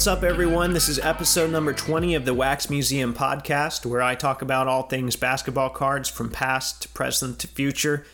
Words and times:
What's 0.00 0.06
up, 0.06 0.22
everyone? 0.22 0.72
This 0.72 0.88
is 0.88 0.98
episode 0.98 1.50
number 1.50 1.74
20 1.74 2.14
of 2.14 2.24
the 2.24 2.32
Wax 2.32 2.70
Museum 2.70 3.12
podcast, 3.12 3.84
where 3.84 4.00
I 4.00 4.14
talk 4.14 4.40
about 4.40 4.66
all 4.66 4.84
things 4.84 5.14
basketball 5.14 5.68
cards 5.68 6.08
from 6.08 6.30
past 6.30 6.80
to 6.80 6.88
present 6.88 7.38
to 7.40 7.46
future. 7.46 8.06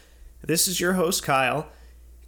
This 0.43 0.67
is 0.67 0.81
your 0.81 0.95
host, 0.95 1.23
Kyle. 1.23 1.69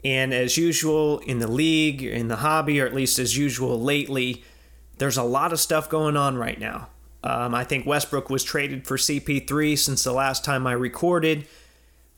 And 0.05 0.32
as 0.32 0.56
usual, 0.56 1.19
in 1.19 1.41
the 1.41 1.50
league, 1.50 2.05
in 2.05 2.28
the 2.28 2.36
hobby, 2.36 2.80
or 2.80 2.86
at 2.86 2.95
least 2.95 3.19
as 3.19 3.36
usual 3.36 3.83
lately, 3.83 4.45
there's 4.98 5.16
a 5.16 5.24
lot 5.24 5.52
of 5.52 5.59
stuff 5.59 5.91
going 5.91 6.16
on 6.16 6.36
right 6.36 6.61
now. 6.61 6.91
Um, 7.25 7.52
I 7.52 7.64
think 7.64 7.84
Westbrook 7.84 8.30
was 8.30 8.45
traded 8.45 8.86
for 8.86 8.97
CP3 8.97 9.77
since 9.77 10.05
the 10.05 10.12
last 10.12 10.45
time 10.45 10.69
I 10.69 10.72
recorded. 10.72 11.48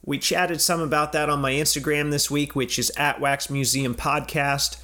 We 0.05 0.19
chatted 0.19 0.61
some 0.61 0.83
about 0.83 1.13
that 1.13 1.31
on 1.31 1.41
my 1.41 1.53
Instagram 1.53 2.11
this 2.11 2.31
week, 2.31 2.55
which 2.55 2.79
is 2.79 2.93
at 2.99 3.19
Wax 3.19 3.49
Museum 3.49 3.95
Podcast. 3.95 4.77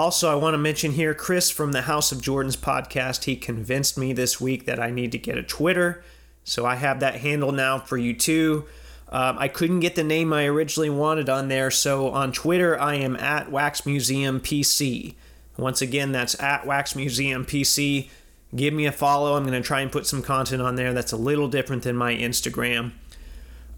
Also, 0.00 0.32
I 0.32 0.34
want 0.34 0.54
to 0.54 0.58
mention 0.58 0.92
here 0.92 1.12
Chris 1.12 1.50
from 1.50 1.72
the 1.72 1.82
House 1.82 2.10
of 2.10 2.22
Jordans 2.22 2.56
podcast. 2.56 3.24
He 3.24 3.36
convinced 3.36 3.98
me 3.98 4.14
this 4.14 4.40
week 4.40 4.64
that 4.64 4.80
I 4.80 4.90
need 4.90 5.12
to 5.12 5.18
get 5.18 5.36
a 5.36 5.42
Twitter. 5.42 6.02
So 6.42 6.64
I 6.64 6.76
have 6.76 7.00
that 7.00 7.16
handle 7.16 7.52
now 7.52 7.78
for 7.78 7.98
you 7.98 8.14
too. 8.14 8.64
Um, 9.10 9.36
I 9.38 9.48
couldn't 9.48 9.80
get 9.80 9.96
the 9.96 10.02
name 10.02 10.32
I 10.32 10.46
originally 10.46 10.88
wanted 10.88 11.28
on 11.28 11.48
there. 11.48 11.70
So 11.70 12.08
on 12.12 12.32
Twitter, 12.32 12.80
I 12.80 12.94
am 12.94 13.14
at 13.16 13.50
Wax 13.50 13.84
Museum 13.84 14.40
PC. 14.40 15.16
Once 15.58 15.82
again, 15.82 16.12
that's 16.12 16.40
at 16.40 16.66
Wax 16.66 16.96
Museum 16.96 17.44
PC. 17.44 18.08
Give 18.56 18.72
me 18.72 18.86
a 18.86 18.92
follow. 18.92 19.36
I'm 19.36 19.44
going 19.44 19.52
to 19.52 19.60
try 19.60 19.82
and 19.82 19.92
put 19.92 20.06
some 20.06 20.22
content 20.22 20.62
on 20.62 20.76
there 20.76 20.94
that's 20.94 21.12
a 21.12 21.18
little 21.18 21.46
different 21.46 21.82
than 21.82 21.94
my 21.94 22.14
Instagram. 22.14 22.92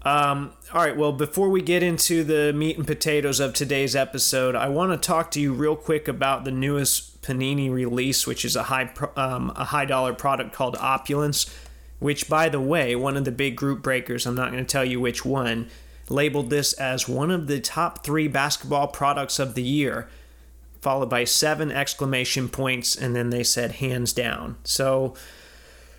Um, 0.05 0.51
all 0.73 0.81
right, 0.81 0.97
well, 0.97 1.13
before 1.13 1.49
we 1.49 1.61
get 1.61 1.81
into 1.81 2.23
the 2.23 2.51
meat 2.51 2.77
and 2.77 2.85
potatoes 2.85 3.39
of 3.39 3.53
today's 3.53 3.95
episode, 3.95 4.53
I 4.53 4.67
want 4.67 4.91
to 4.91 4.97
talk 4.97 5.31
to 5.31 5.39
you 5.39 5.53
real 5.53 5.77
quick 5.77 6.07
about 6.07 6.43
the 6.43 6.51
newest 6.51 7.21
Panini 7.21 7.71
release, 7.71 8.27
which 8.27 8.43
is 8.43 8.55
a 8.57 8.63
high 8.63 8.91
um, 9.15 9.53
a 9.55 9.65
high 9.65 9.85
dollar 9.85 10.13
product 10.13 10.53
called 10.53 10.75
Opulence. 10.79 11.53
Which, 11.99 12.27
by 12.27 12.49
the 12.49 12.59
way, 12.59 12.97
one 12.97 13.15
of 13.15 13.23
the 13.23 13.31
big 13.31 13.55
group 13.55 13.81
breakers, 13.81 14.25
I'm 14.25 14.35
not 14.35 14.51
going 14.51 14.65
to 14.65 14.69
tell 14.69 14.83
you 14.83 14.99
which 14.99 15.23
one, 15.23 15.69
labeled 16.09 16.49
this 16.49 16.73
as 16.73 17.07
one 17.07 17.31
of 17.31 17.47
the 17.47 17.61
top 17.61 18.03
three 18.03 18.27
basketball 18.27 18.87
products 18.87 19.39
of 19.39 19.55
the 19.55 19.63
year, 19.63 20.09
followed 20.81 21.09
by 21.09 21.23
seven 21.23 21.71
exclamation 21.71 22.49
points, 22.49 22.93
and 22.93 23.15
then 23.15 23.29
they 23.29 23.43
said 23.43 23.73
hands 23.73 24.11
down. 24.11 24.57
So 24.65 25.13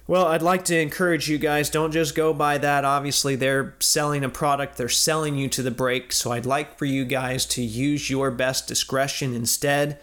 well, 0.06 0.26
I'd 0.26 0.42
like 0.42 0.66
to 0.66 0.78
encourage 0.78 1.30
you 1.30 1.38
guys 1.38 1.70
don't 1.70 1.92
just 1.92 2.14
go 2.14 2.34
by 2.34 2.58
that. 2.58 2.84
Obviously, 2.84 3.36
they're 3.36 3.74
selling 3.80 4.22
a 4.22 4.28
product, 4.28 4.76
they're 4.76 4.88
selling 4.88 5.36
you 5.36 5.48
to 5.48 5.62
the 5.62 5.70
break. 5.70 6.12
So 6.12 6.32
I'd 6.32 6.44
like 6.44 6.76
for 6.76 6.84
you 6.84 7.06
guys 7.06 7.46
to 7.46 7.62
use 7.62 8.10
your 8.10 8.30
best 8.30 8.68
discretion 8.68 9.34
instead. 9.34 9.98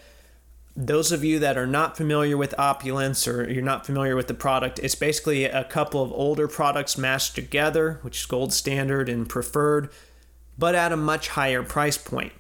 Those 0.76 1.12
of 1.12 1.24
you 1.24 1.38
that 1.40 1.58
are 1.58 1.68
not 1.68 1.98
familiar 1.98 2.36
with 2.36 2.58
Opulence 2.58 3.28
or 3.28 3.48
you're 3.48 3.62
not 3.62 3.86
familiar 3.86 4.16
with 4.16 4.28
the 4.28 4.34
product, 4.34 4.80
it's 4.80 4.96
basically 4.96 5.44
a 5.44 5.66
couple 5.66 6.02
of 6.02 6.12
older 6.14 6.48
products 6.48 6.98
mashed 6.98 7.36
together, 7.36 8.00
which 8.02 8.22
is 8.22 8.26
gold 8.26 8.54
standard 8.54 9.08
and 9.08 9.30
preferred, 9.30 9.90
but 10.58 10.74
at 10.74 10.92
a 10.92 10.98
much 10.98 11.28
higher 11.30 11.62
price 11.62 11.98
point 11.98 12.32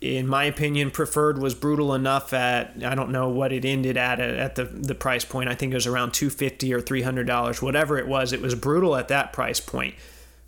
in 0.00 0.28
my 0.28 0.44
opinion, 0.44 0.90
preferred 0.90 1.38
was 1.38 1.54
brutal 1.54 1.92
enough 1.92 2.32
at 2.32 2.72
I 2.84 2.94
don't 2.94 3.10
know 3.10 3.28
what 3.28 3.52
it 3.52 3.64
ended 3.64 3.96
at 3.96 4.20
at 4.20 4.54
the 4.54 4.64
the 4.64 4.94
price 4.94 5.24
point. 5.24 5.48
I 5.48 5.54
think 5.54 5.72
it 5.72 5.76
was 5.76 5.86
around 5.86 6.12
two 6.12 6.30
fifty 6.30 6.72
or 6.72 6.80
three 6.80 7.02
hundred 7.02 7.26
dollars, 7.26 7.60
whatever 7.60 7.98
it 7.98 8.06
was. 8.06 8.32
It 8.32 8.40
was 8.40 8.54
brutal 8.54 8.96
at 8.96 9.08
that 9.08 9.32
price 9.32 9.60
point. 9.60 9.94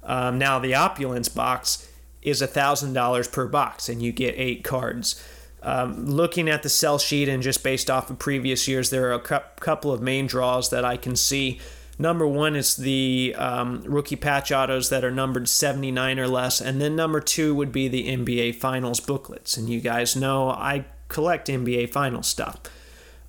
Um, 0.02 0.38
now 0.38 0.58
the 0.58 0.74
opulence 0.74 1.28
box 1.28 1.88
is 2.22 2.40
thousand 2.42 2.92
dollars 2.92 3.26
per 3.26 3.46
box, 3.46 3.88
and 3.88 4.00
you 4.00 4.12
get 4.12 4.34
eight 4.36 4.62
cards. 4.62 5.22
Um, 5.62 6.06
looking 6.06 6.48
at 6.48 6.62
the 6.62 6.70
sell 6.70 6.98
sheet 6.98 7.28
and 7.28 7.42
just 7.42 7.62
based 7.62 7.90
off 7.90 8.08
of 8.08 8.18
previous 8.18 8.66
years, 8.66 8.88
there 8.90 9.10
are 9.10 9.14
a 9.14 9.20
cu- 9.20 9.40
couple 9.60 9.92
of 9.92 10.00
main 10.00 10.26
draws 10.26 10.70
that 10.70 10.84
I 10.84 10.96
can 10.96 11.16
see. 11.16 11.60
Number 12.00 12.26
one 12.26 12.56
is 12.56 12.76
the 12.76 13.34
um, 13.36 13.82
rookie 13.82 14.16
patch 14.16 14.50
autos 14.50 14.88
that 14.88 15.04
are 15.04 15.10
numbered 15.10 15.50
79 15.50 16.18
or 16.18 16.28
less. 16.28 16.58
And 16.58 16.80
then 16.80 16.96
number 16.96 17.20
two 17.20 17.54
would 17.54 17.72
be 17.72 17.88
the 17.88 18.08
NBA 18.08 18.54
Finals 18.54 19.00
booklets. 19.00 19.58
And 19.58 19.68
you 19.68 19.82
guys 19.82 20.16
know 20.16 20.48
I 20.48 20.86
collect 21.08 21.48
NBA 21.48 21.90
Finals 21.90 22.26
stuff. 22.26 22.56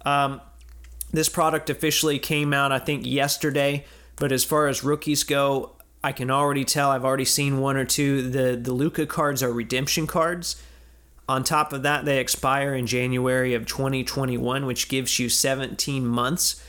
Um, 0.05 0.39
this 1.11 1.27
product 1.27 1.69
officially 1.69 2.17
came 2.17 2.53
out, 2.53 2.71
I 2.71 2.79
think, 2.79 3.05
yesterday. 3.05 3.83
But 4.15 4.31
as 4.31 4.45
far 4.45 4.69
as 4.69 4.85
rookies 4.85 5.25
go, 5.25 5.75
I 6.01 6.13
can 6.13 6.31
already 6.31 6.63
tell. 6.63 6.91
I've 6.91 7.03
already 7.03 7.25
seen 7.25 7.59
one 7.59 7.75
or 7.75 7.83
two. 7.83 8.29
The 8.29 8.55
the 8.55 8.71
Luka 8.71 9.05
cards 9.05 9.43
are 9.43 9.51
redemption 9.51 10.07
cards. 10.07 10.63
On 11.27 11.43
top 11.43 11.73
of 11.73 11.83
that, 11.83 12.05
they 12.05 12.19
expire 12.19 12.73
in 12.73 12.87
January 12.87 13.53
of 13.53 13.65
2021, 13.65 14.65
which 14.65 14.87
gives 14.87 15.19
you 15.19 15.27
17 15.27 16.07
months 16.07 16.63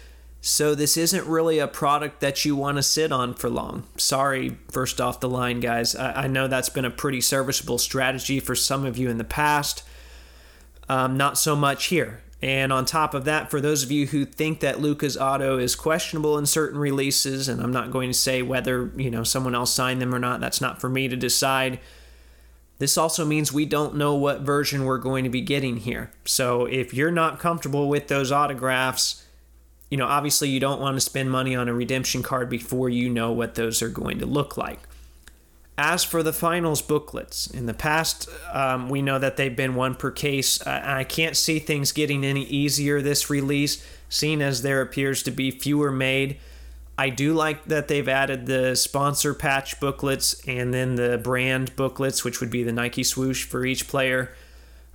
so 0.44 0.74
this 0.74 0.96
isn't 0.96 1.24
really 1.28 1.60
a 1.60 1.68
product 1.68 2.18
that 2.18 2.44
you 2.44 2.56
want 2.56 2.76
to 2.76 2.82
sit 2.82 3.12
on 3.12 3.32
for 3.32 3.48
long. 3.48 3.84
Sorry, 3.96 4.58
first 4.72 5.00
off 5.00 5.20
the 5.20 5.28
line, 5.28 5.60
guys. 5.60 5.94
I, 5.94 6.24
I 6.24 6.26
know 6.26 6.48
that's 6.48 6.68
been 6.68 6.84
a 6.84 6.90
pretty 6.90 7.20
serviceable 7.20 7.78
strategy 7.78 8.40
for 8.40 8.56
some 8.56 8.84
of 8.84 8.98
you 8.98 9.08
in 9.08 9.18
the 9.18 9.24
past. 9.24 9.84
Um, 10.88 11.16
not 11.16 11.38
so 11.38 11.54
much 11.54 11.86
here. 11.86 12.22
And 12.42 12.72
on 12.72 12.84
top 12.84 13.14
of 13.14 13.24
that, 13.24 13.52
for 13.52 13.60
those 13.60 13.84
of 13.84 13.92
you 13.92 14.08
who 14.08 14.24
think 14.24 14.58
that 14.58 14.80
Luka's 14.80 15.16
auto 15.16 15.58
is 15.58 15.76
questionable 15.76 16.36
in 16.36 16.46
certain 16.46 16.80
releases, 16.80 17.48
and 17.48 17.62
I'm 17.62 17.70
not 17.70 17.92
going 17.92 18.10
to 18.10 18.18
say 18.18 18.42
whether 18.42 18.90
you 18.96 19.12
know 19.12 19.22
someone 19.22 19.54
else 19.54 19.72
signed 19.72 20.02
them 20.02 20.12
or 20.12 20.18
not, 20.18 20.40
that's 20.40 20.60
not 20.60 20.80
for 20.80 20.88
me 20.88 21.06
to 21.06 21.14
decide. 21.14 21.78
This 22.78 22.98
also 22.98 23.24
means 23.24 23.52
we 23.52 23.64
don't 23.64 23.94
know 23.94 24.16
what 24.16 24.40
version 24.40 24.84
we're 24.86 24.98
going 24.98 25.22
to 25.22 25.30
be 25.30 25.40
getting 25.40 25.76
here. 25.76 26.10
So 26.24 26.66
if 26.66 26.92
you're 26.92 27.12
not 27.12 27.38
comfortable 27.38 27.88
with 27.88 28.08
those 28.08 28.32
autographs, 28.32 29.22
you 29.92 29.98
know, 29.98 30.06
obviously 30.06 30.48
you 30.48 30.58
don't 30.58 30.80
want 30.80 30.96
to 30.96 31.02
spend 31.02 31.30
money 31.30 31.54
on 31.54 31.68
a 31.68 31.74
redemption 31.74 32.22
card 32.22 32.48
before 32.48 32.88
you 32.88 33.10
know 33.10 33.30
what 33.30 33.56
those 33.56 33.82
are 33.82 33.90
going 33.90 34.20
to 34.20 34.24
look 34.24 34.56
like. 34.56 34.78
As 35.76 36.02
for 36.02 36.22
the 36.22 36.32
finals 36.32 36.80
booklets, 36.80 37.46
in 37.46 37.66
the 37.66 37.74
past, 37.74 38.26
um, 38.54 38.88
we 38.88 39.02
know 39.02 39.18
that 39.18 39.36
they've 39.36 39.54
been 39.54 39.74
one 39.74 39.94
per 39.94 40.10
case. 40.10 40.66
Uh, 40.66 40.80
I 40.82 41.04
can't 41.04 41.36
see 41.36 41.58
things 41.58 41.92
getting 41.92 42.24
any 42.24 42.44
easier 42.44 43.02
this 43.02 43.28
release, 43.28 43.86
seeing 44.08 44.40
as 44.40 44.62
there 44.62 44.80
appears 44.80 45.22
to 45.24 45.30
be 45.30 45.50
fewer 45.50 45.92
made. 45.92 46.38
I 46.96 47.10
do 47.10 47.34
like 47.34 47.66
that 47.66 47.88
they've 47.88 48.08
added 48.08 48.46
the 48.46 48.74
sponsor 48.76 49.34
patch 49.34 49.78
booklets 49.78 50.40
and 50.48 50.72
then 50.72 50.94
the 50.94 51.18
brand 51.18 51.76
booklets, 51.76 52.24
which 52.24 52.40
would 52.40 52.50
be 52.50 52.62
the 52.62 52.72
Nike 52.72 53.04
swoosh 53.04 53.44
for 53.44 53.66
each 53.66 53.88
player. 53.88 54.34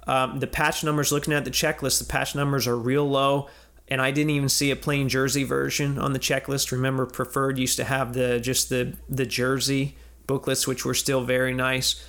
Um, 0.08 0.40
the 0.40 0.48
patch 0.48 0.84
numbers, 0.84 1.12
looking 1.12 1.34
at 1.34 1.46
the 1.46 1.52
checklist, 1.52 2.00
the 2.00 2.06
patch 2.06 2.34
numbers 2.34 2.66
are 2.66 2.76
real 2.76 3.08
low 3.08 3.48
and 3.88 4.02
I 4.02 4.12
didn't 4.12 4.32
even 4.32 4.50
see 4.50 4.72
a 4.72 4.76
plain 4.76 5.10
jersey 5.10 5.44
version 5.44 5.98
on 5.98 6.14
the 6.14 6.20
checklist. 6.20 6.72
Remember, 6.72 7.06
Preferred 7.06 7.58
used 7.58 7.78
to 7.78 7.84
have 7.84 8.14
the 8.14 8.40
just 8.40 8.70
the 8.70 8.98
the 9.10 9.26
jersey 9.26 9.96
booklets, 10.26 10.68
which 10.68 10.86
were 10.86 10.94
still 10.94 11.24
very 11.24 11.54
nice. 11.54 12.04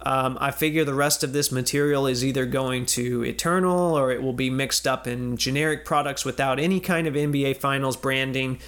Um, 0.00 0.36
I 0.40 0.50
figure 0.50 0.84
the 0.84 0.94
rest 0.94 1.24
of 1.24 1.32
this 1.32 1.50
material 1.50 2.06
is 2.06 2.24
either 2.24 2.44
going 2.44 2.84
to 2.86 3.24
Eternal 3.24 3.96
or 3.96 4.10
it 4.10 4.22
will 4.22 4.34
be 4.34 4.50
mixed 4.50 4.86
up 4.86 5.06
in 5.06 5.36
generic 5.36 5.84
products 5.86 6.24
without 6.26 6.58
any 6.58 6.78
kind 6.78 7.06
of 7.06 7.14
NBA 7.14 7.56
Finals 7.56 7.96
branding, 7.96 8.58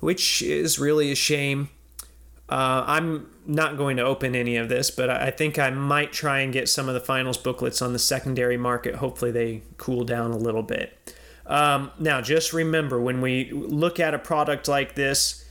which 0.00 0.42
is 0.42 0.78
really 0.78 1.12
a 1.12 1.14
shame. 1.14 1.70
Uh, 2.48 2.84
I'm 2.86 3.30
not 3.46 3.76
going 3.76 3.96
to 3.98 4.02
open 4.02 4.34
any 4.34 4.56
of 4.56 4.68
this, 4.68 4.90
but 4.90 5.08
I 5.08 5.30
think 5.30 5.58
I 5.58 5.70
might 5.70 6.12
try 6.12 6.40
and 6.40 6.52
get 6.52 6.68
some 6.68 6.88
of 6.88 6.94
the 6.94 7.00
finals 7.00 7.38
booklets 7.38 7.80
on 7.82 7.92
the 7.92 7.98
secondary 7.98 8.56
market. 8.56 8.96
Hopefully, 8.96 9.30
they 9.30 9.62
cool 9.78 10.04
down 10.04 10.30
a 10.30 10.36
little 10.36 10.62
bit. 10.62 11.15
Um, 11.46 11.92
now, 11.98 12.20
just 12.20 12.52
remember 12.52 13.00
when 13.00 13.20
we 13.20 13.50
look 13.52 14.00
at 14.00 14.14
a 14.14 14.18
product 14.18 14.68
like 14.68 14.94
this, 14.94 15.44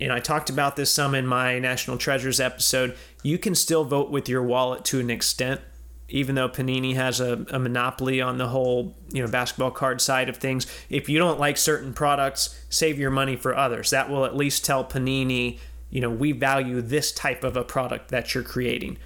and 0.00 0.12
I 0.12 0.18
talked 0.18 0.50
about 0.50 0.76
this 0.76 0.90
some 0.90 1.14
in 1.14 1.26
my 1.26 1.58
National 1.58 1.98
Treasures 1.98 2.40
episode, 2.40 2.96
you 3.22 3.38
can 3.38 3.54
still 3.54 3.84
vote 3.84 4.10
with 4.10 4.28
your 4.28 4.42
wallet 4.42 4.84
to 4.86 5.00
an 5.00 5.10
extent, 5.10 5.60
even 6.08 6.34
though 6.34 6.48
Panini 6.48 6.94
has 6.94 7.20
a, 7.20 7.44
a 7.50 7.58
monopoly 7.58 8.20
on 8.20 8.38
the 8.38 8.48
whole 8.48 8.96
you 9.12 9.22
know 9.22 9.30
basketball 9.30 9.70
card 9.70 10.00
side 10.00 10.28
of 10.28 10.38
things. 10.38 10.66
If 10.88 11.08
you 11.08 11.18
don't 11.18 11.38
like 11.38 11.56
certain 11.58 11.92
products, 11.92 12.58
save 12.70 12.98
your 12.98 13.10
money 13.10 13.36
for 13.36 13.56
others. 13.56 13.90
That 13.90 14.10
will 14.10 14.24
at 14.24 14.34
least 14.34 14.64
tell 14.64 14.84
Panini, 14.84 15.58
you 15.90 16.00
know, 16.00 16.10
we 16.10 16.32
value 16.32 16.80
this 16.80 17.12
type 17.12 17.44
of 17.44 17.56
a 17.56 17.62
product 17.62 18.08
that 18.08 18.34
you're 18.34 18.42
creating. 18.42 18.96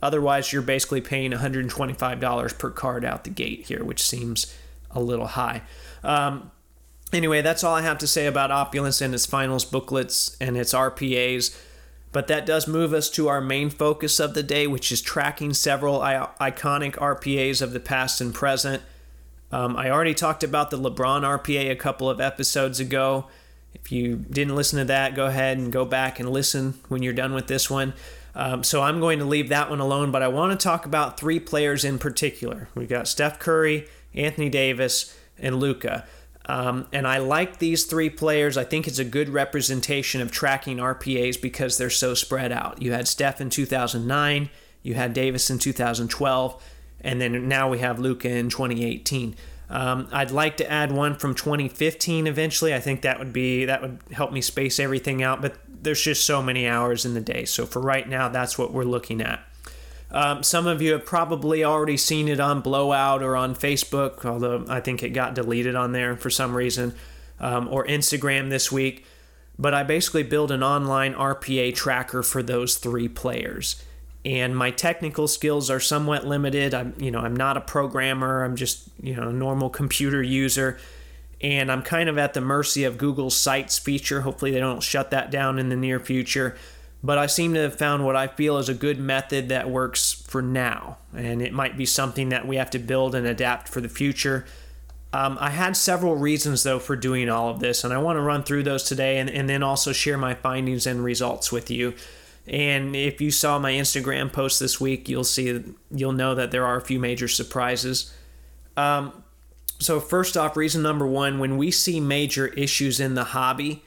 Otherwise, 0.00 0.52
you're 0.52 0.62
basically 0.62 1.00
paying 1.00 1.32
$125 1.32 2.58
per 2.58 2.70
card 2.70 3.04
out 3.04 3.24
the 3.24 3.30
gate 3.30 3.66
here, 3.66 3.82
which 3.82 4.00
seems 4.00 4.54
a 4.90 5.00
little 5.00 5.26
high. 5.26 5.62
Um, 6.02 6.50
anyway, 7.12 7.42
that's 7.42 7.64
all 7.64 7.74
I 7.74 7.82
have 7.82 7.98
to 7.98 8.06
say 8.06 8.26
about 8.26 8.50
Opulence 8.50 9.00
and 9.00 9.14
its 9.14 9.26
finals 9.26 9.64
booklets 9.64 10.36
and 10.40 10.56
its 10.56 10.72
RPAs. 10.72 11.56
But 12.10 12.26
that 12.28 12.46
does 12.46 12.66
move 12.66 12.94
us 12.94 13.10
to 13.10 13.28
our 13.28 13.40
main 13.40 13.68
focus 13.68 14.18
of 14.18 14.32
the 14.34 14.42
day, 14.42 14.66
which 14.66 14.90
is 14.90 15.02
tracking 15.02 15.52
several 15.52 16.00
I- 16.00 16.28
iconic 16.40 16.92
RPAs 16.94 17.60
of 17.60 17.72
the 17.72 17.80
past 17.80 18.20
and 18.20 18.34
present. 18.34 18.82
Um, 19.52 19.76
I 19.76 19.90
already 19.90 20.14
talked 20.14 20.42
about 20.42 20.70
the 20.70 20.78
LeBron 20.78 21.22
RPA 21.22 21.70
a 21.70 21.76
couple 21.76 22.08
of 22.08 22.20
episodes 22.20 22.80
ago. 22.80 23.26
If 23.74 23.92
you 23.92 24.16
didn't 24.16 24.56
listen 24.56 24.78
to 24.78 24.84
that, 24.86 25.14
go 25.14 25.26
ahead 25.26 25.58
and 25.58 25.72
go 25.72 25.84
back 25.84 26.18
and 26.18 26.30
listen 26.30 26.74
when 26.88 27.02
you're 27.02 27.12
done 27.12 27.34
with 27.34 27.46
this 27.46 27.70
one. 27.70 27.94
Um, 28.34 28.62
so 28.62 28.82
I'm 28.82 29.00
going 29.00 29.18
to 29.18 29.24
leave 29.24 29.48
that 29.48 29.68
one 29.68 29.80
alone, 29.80 30.10
but 30.10 30.22
I 30.22 30.28
want 30.28 30.58
to 30.58 30.62
talk 30.62 30.86
about 30.86 31.18
three 31.18 31.40
players 31.40 31.84
in 31.84 31.98
particular. 31.98 32.68
We've 32.74 32.88
got 32.88 33.08
Steph 33.08 33.38
Curry, 33.38 33.86
Anthony 34.14 34.48
Davis, 34.48 35.16
and 35.38 35.60
Luka. 35.60 36.06
Um, 36.46 36.86
and 36.92 37.06
I 37.06 37.18
like 37.18 37.58
these 37.58 37.84
three 37.84 38.08
players. 38.08 38.56
I 38.56 38.64
think 38.64 38.86
it's 38.86 38.98
a 38.98 39.04
good 39.04 39.28
representation 39.28 40.22
of 40.22 40.30
tracking 40.30 40.78
RPAs 40.78 41.40
because 41.40 41.76
they're 41.76 41.90
so 41.90 42.14
spread 42.14 42.52
out. 42.52 42.80
You 42.80 42.92
had 42.92 43.06
Steph 43.06 43.40
in 43.40 43.50
2009, 43.50 44.48
you 44.82 44.94
had 44.94 45.12
Davis 45.12 45.50
in 45.50 45.58
2012, 45.58 46.62
and 47.02 47.20
then 47.20 47.48
now 47.48 47.68
we 47.68 47.80
have 47.80 47.98
Luka 47.98 48.30
in 48.30 48.48
2018. 48.48 49.36
Um, 49.70 50.08
I'd 50.10 50.30
like 50.30 50.56
to 50.58 50.70
add 50.70 50.92
one 50.92 51.16
from 51.16 51.34
2015 51.34 52.26
eventually. 52.26 52.74
I 52.74 52.80
think 52.80 53.02
that 53.02 53.18
would 53.18 53.32
be 53.32 53.66
that 53.66 53.82
would 53.82 53.98
help 54.12 54.32
me 54.32 54.40
space 54.40 54.80
everything 54.80 55.22
out. 55.22 55.42
But 55.42 55.56
there's 55.68 56.02
just 56.02 56.24
so 56.24 56.42
many 56.42 56.66
hours 56.66 57.04
in 57.04 57.14
the 57.14 57.20
day. 57.20 57.44
So 57.44 57.66
for 57.66 57.80
right 57.80 58.08
now, 58.08 58.28
that's 58.28 58.56
what 58.56 58.72
we're 58.72 58.84
looking 58.84 59.20
at. 59.20 59.40
Um, 60.10 60.42
some 60.42 60.66
of 60.66 60.80
you 60.80 60.92
have 60.92 61.04
probably 61.04 61.64
already 61.64 61.96
seen 61.96 62.28
it 62.28 62.40
on 62.40 62.60
Blowout 62.60 63.22
or 63.22 63.36
on 63.36 63.54
Facebook, 63.54 64.24
although 64.24 64.64
I 64.68 64.80
think 64.80 65.02
it 65.02 65.10
got 65.10 65.34
deleted 65.34 65.74
on 65.74 65.92
there 65.92 66.16
for 66.16 66.30
some 66.30 66.54
reason, 66.56 66.94
um, 67.40 67.68
or 67.70 67.86
Instagram 67.86 68.48
this 68.48 68.72
week. 68.72 69.04
But 69.58 69.74
I 69.74 69.82
basically 69.82 70.22
build 70.22 70.50
an 70.50 70.62
online 70.62 71.14
RPA 71.14 71.74
tracker 71.74 72.22
for 72.22 72.42
those 72.42 72.76
three 72.76 73.08
players. 73.08 73.82
And 74.24 74.56
my 74.56 74.70
technical 74.70 75.28
skills 75.28 75.70
are 75.70 75.80
somewhat 75.80 76.26
limited. 76.26 76.74
I'm, 76.74 76.94
you 76.98 77.10
know, 77.10 77.20
I'm 77.20 77.36
not 77.36 77.56
a 77.56 77.60
programmer. 77.60 78.44
I'm 78.44 78.56
just, 78.56 78.88
you 79.02 79.14
know, 79.14 79.28
a 79.28 79.32
normal 79.32 79.68
computer 79.68 80.22
user. 80.22 80.78
And 81.40 81.70
I'm 81.70 81.82
kind 81.82 82.08
of 82.08 82.18
at 82.18 82.34
the 82.34 82.40
mercy 82.40 82.84
of 82.84 82.98
Google's 82.98 83.36
Sites 83.36 83.78
feature. 83.78 84.22
Hopefully, 84.22 84.50
they 84.50 84.58
don't 84.58 84.82
shut 84.82 85.10
that 85.10 85.30
down 85.30 85.58
in 85.58 85.68
the 85.68 85.76
near 85.76 86.00
future 86.00 86.56
but 87.02 87.18
I 87.18 87.26
seem 87.26 87.54
to 87.54 87.60
have 87.60 87.78
found 87.78 88.04
what 88.04 88.16
I 88.16 88.26
feel 88.26 88.58
is 88.58 88.68
a 88.68 88.74
good 88.74 88.98
method 88.98 89.48
that 89.50 89.70
works 89.70 90.12
for 90.12 90.42
now, 90.42 90.98
and 91.14 91.40
it 91.40 91.52
might 91.52 91.76
be 91.76 91.86
something 91.86 92.30
that 92.30 92.46
we 92.46 92.56
have 92.56 92.70
to 92.70 92.78
build 92.78 93.14
and 93.14 93.26
adapt 93.26 93.68
for 93.68 93.80
the 93.80 93.88
future. 93.88 94.46
Um, 95.12 95.38
I 95.40 95.50
had 95.50 95.76
several 95.76 96.16
reasons 96.16 96.64
though 96.64 96.78
for 96.78 96.96
doing 96.96 97.30
all 97.30 97.48
of 97.48 97.60
this, 97.60 97.84
and 97.84 97.94
I 97.94 97.98
want 97.98 98.16
to 98.16 98.20
run 98.20 98.42
through 98.42 98.64
those 98.64 98.84
today 98.84 99.18
and, 99.18 99.30
and 99.30 99.48
then 99.48 99.62
also 99.62 99.92
share 99.92 100.18
my 100.18 100.34
findings 100.34 100.86
and 100.86 101.02
results 101.02 101.50
with 101.52 101.70
you. 101.70 101.94
And 102.46 102.96
if 102.96 103.20
you 103.20 103.30
saw 103.30 103.58
my 103.58 103.72
Instagram 103.72 104.32
post 104.32 104.58
this 104.58 104.80
week, 104.80 105.08
you'll 105.08 105.24
see 105.24 105.62
you'll 105.90 106.12
know 106.12 106.34
that 106.34 106.50
there 106.50 106.66
are 106.66 106.76
a 106.76 106.82
few 106.82 106.98
major 106.98 107.28
surprises. 107.28 108.14
Um, 108.76 109.22
so 109.78 110.00
first 110.00 110.36
off, 110.36 110.56
reason 110.56 110.82
number 110.82 111.06
one: 111.06 111.38
when 111.38 111.56
we 111.56 111.70
see 111.70 112.00
major 112.00 112.48
issues 112.48 113.00
in 113.00 113.14
the 113.14 113.24
hobby, 113.24 113.82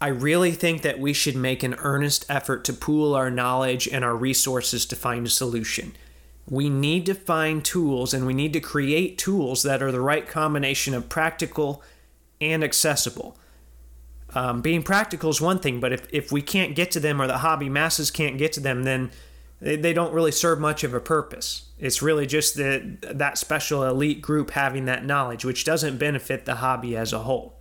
I 0.00 0.08
really 0.08 0.52
think 0.52 0.82
that 0.82 0.98
we 0.98 1.12
should 1.12 1.36
make 1.36 1.62
an 1.62 1.74
earnest 1.78 2.26
effort 2.28 2.64
to 2.64 2.72
pool 2.74 3.14
our 3.14 3.30
knowledge 3.30 3.88
and 3.88 4.04
our 4.04 4.14
resources 4.14 4.84
to 4.86 4.96
find 4.96 5.26
a 5.26 5.30
solution. 5.30 5.96
We 6.48 6.68
need 6.68 7.06
to 7.06 7.14
find 7.14 7.64
tools 7.64 8.12
and 8.12 8.26
we 8.26 8.34
need 8.34 8.52
to 8.52 8.60
create 8.60 9.16
tools 9.16 9.62
that 9.62 9.82
are 9.82 9.90
the 9.90 10.00
right 10.00 10.28
combination 10.28 10.92
of 10.92 11.08
practical 11.08 11.82
and 12.40 12.62
accessible. 12.62 13.38
Um, 14.34 14.60
being 14.60 14.82
practical 14.82 15.30
is 15.30 15.40
one 15.40 15.60
thing, 15.60 15.80
but 15.80 15.92
if, 15.92 16.06
if 16.12 16.30
we 16.30 16.42
can't 16.42 16.74
get 16.74 16.90
to 16.90 17.00
them 17.00 17.20
or 17.22 17.26
the 17.26 17.38
hobby 17.38 17.70
masses 17.70 18.10
can't 18.10 18.36
get 18.36 18.52
to 18.52 18.60
them, 18.60 18.82
then 18.82 19.10
they, 19.62 19.76
they 19.76 19.94
don't 19.94 20.12
really 20.12 20.30
serve 20.30 20.60
much 20.60 20.84
of 20.84 20.92
a 20.92 21.00
purpose. 21.00 21.70
It's 21.78 22.02
really 22.02 22.26
just 22.26 22.54
the, 22.54 22.98
that 23.00 23.38
special 23.38 23.82
elite 23.82 24.20
group 24.20 24.50
having 24.50 24.84
that 24.84 25.06
knowledge, 25.06 25.44
which 25.44 25.64
doesn't 25.64 25.96
benefit 25.96 26.44
the 26.44 26.56
hobby 26.56 26.94
as 26.96 27.14
a 27.14 27.20
whole. 27.20 27.55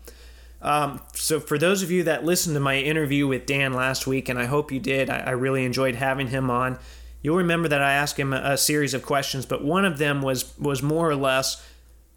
Um, 0.66 1.00
so, 1.14 1.40
for 1.40 1.60
those 1.60 1.84
of 1.84 1.92
you 1.92 2.02
that 2.06 2.26
listened 2.26 2.56
to 2.56 2.60
my 2.60 2.80
interview 2.80 3.28
with 3.28 3.46
Dan 3.46 3.74
last 3.74 4.08
week, 4.08 4.30
and 4.30 4.40
I 4.40 4.46
hope 4.46 4.72
you 4.72 4.80
did, 4.80 5.12
I, 5.12 5.20
I 5.20 5.30
really 5.30 5.64
enjoyed 5.64 5.94
having 5.94 6.30
him 6.30 6.50
on. 6.50 6.80
You'll 7.22 7.38
remember 7.38 7.68
that 7.68 7.84
I 7.84 7.94
asked 7.94 8.18
him 8.18 8.34
a, 8.34 8.38
a 8.38 8.58
series 8.58 8.96
of 8.96 9.04
questions, 9.04 9.46
but 9.46 9.64
one 9.64 9.86
of 9.86 10.00
them 10.00 10.24
was 10.24 10.58
was 10.58 10.82
more 10.82 11.08
or 11.08 11.16
less, 11.16 11.64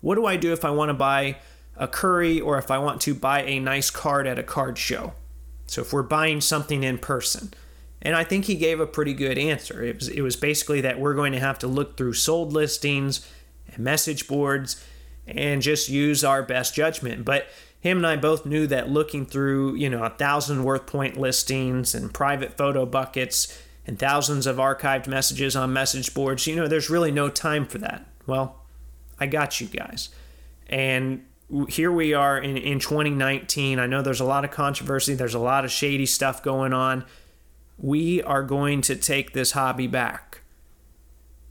what 0.01 0.15
do 0.15 0.25
I 0.25 0.37
do 0.37 0.55
if 0.55 0.65
I 0.65 0.71
want 0.71 0.89
to 0.89 0.95
buy 0.95 1.37
a 1.77 1.87
Curry 1.87 2.41
or 2.41 2.57
if 2.57 2.71
I 2.71 2.79
want 2.79 3.03
to 3.03 3.15
buy 3.15 3.43
a 3.43 3.61
nice 3.61 3.91
card 3.91 4.27
at 4.27 4.39
a 4.39 4.43
card 4.43 4.79
show? 4.79 5.13
So, 5.67 5.83
if 5.83 5.93
we're 5.93 6.03
buying 6.03 6.41
something 6.41 6.85
in 6.85 6.97
person. 6.97 7.53
And 8.01 8.17
I 8.17 8.25
think 8.25 8.47
he 8.47 8.55
gave 8.55 8.81
a 8.81 8.87
pretty 8.87 9.13
good 9.13 9.37
answer. 9.37 9.83
It 9.83 9.97
was, 9.97 10.09
it 10.09 10.23
was 10.23 10.37
basically 10.37 10.81
that 10.81 10.99
we're 10.99 11.15
going 11.15 11.33
to 11.33 11.41
have 11.41 11.59
to 11.59 11.67
look 11.67 11.99
through 11.99 12.15
sold 12.15 12.55
listings 12.55 13.29
and 13.67 13.81
message 13.81 14.27
boards 14.27 14.83
and 15.27 15.61
just 15.61 15.91
use 15.91 16.25
our 16.25 16.43
best 16.43 16.75
judgment. 16.75 17.25
But 17.25 17.49
him 17.81 17.99
and 17.99 18.07
I 18.07 18.17
both 18.17 18.45
knew 18.45 18.67
that 18.67 18.91
looking 18.91 19.25
through, 19.25 19.77
you 19.77 19.89
know, 19.89 20.03
a 20.03 20.11
thousand 20.11 20.65
WorthPoint 20.65 21.17
listings 21.17 21.95
and 21.95 22.13
private 22.13 22.57
Photobuckets 22.57 23.57
and 23.87 23.99
thousands 23.99 24.47
of 24.47 24.57
archived 24.57 25.07
messages 25.07 25.55
on 25.55 25.73
message 25.73 26.13
boards, 26.13 26.47
you 26.47 26.57
know, 26.57 26.67
there's 26.67 26.91
really 26.91 27.13
no 27.13 27.29
time 27.29 27.65
for 27.65 27.79
that. 27.79 28.05
Well, 28.27 28.63
I 29.21 29.27
got 29.27 29.61
you 29.61 29.69
guys. 29.69 30.09
And 30.69 31.25
here 31.69 31.91
we 31.91 32.13
are 32.13 32.37
in, 32.39 32.57
in 32.57 32.79
2019. 32.81 33.79
I 33.79 33.87
know 33.87 34.03
there's 34.03 34.21
a 34.21 34.25
lot 34.25 34.45
of 34.45 34.51
controversy, 34.51 35.15
there's 35.15 35.35
a 35.35 35.39
lot 35.39 35.65
of 35.65 35.71
shady 35.71 36.07
stuff 36.07 36.43
going 36.43 36.73
on. 36.73 37.05
We 37.79 38.23
are 38.23 38.43
going 38.43 38.83
to 38.83 38.97
take 38.97 39.33
this 39.33 39.53
hobby 39.53 39.87
back. 39.87 40.41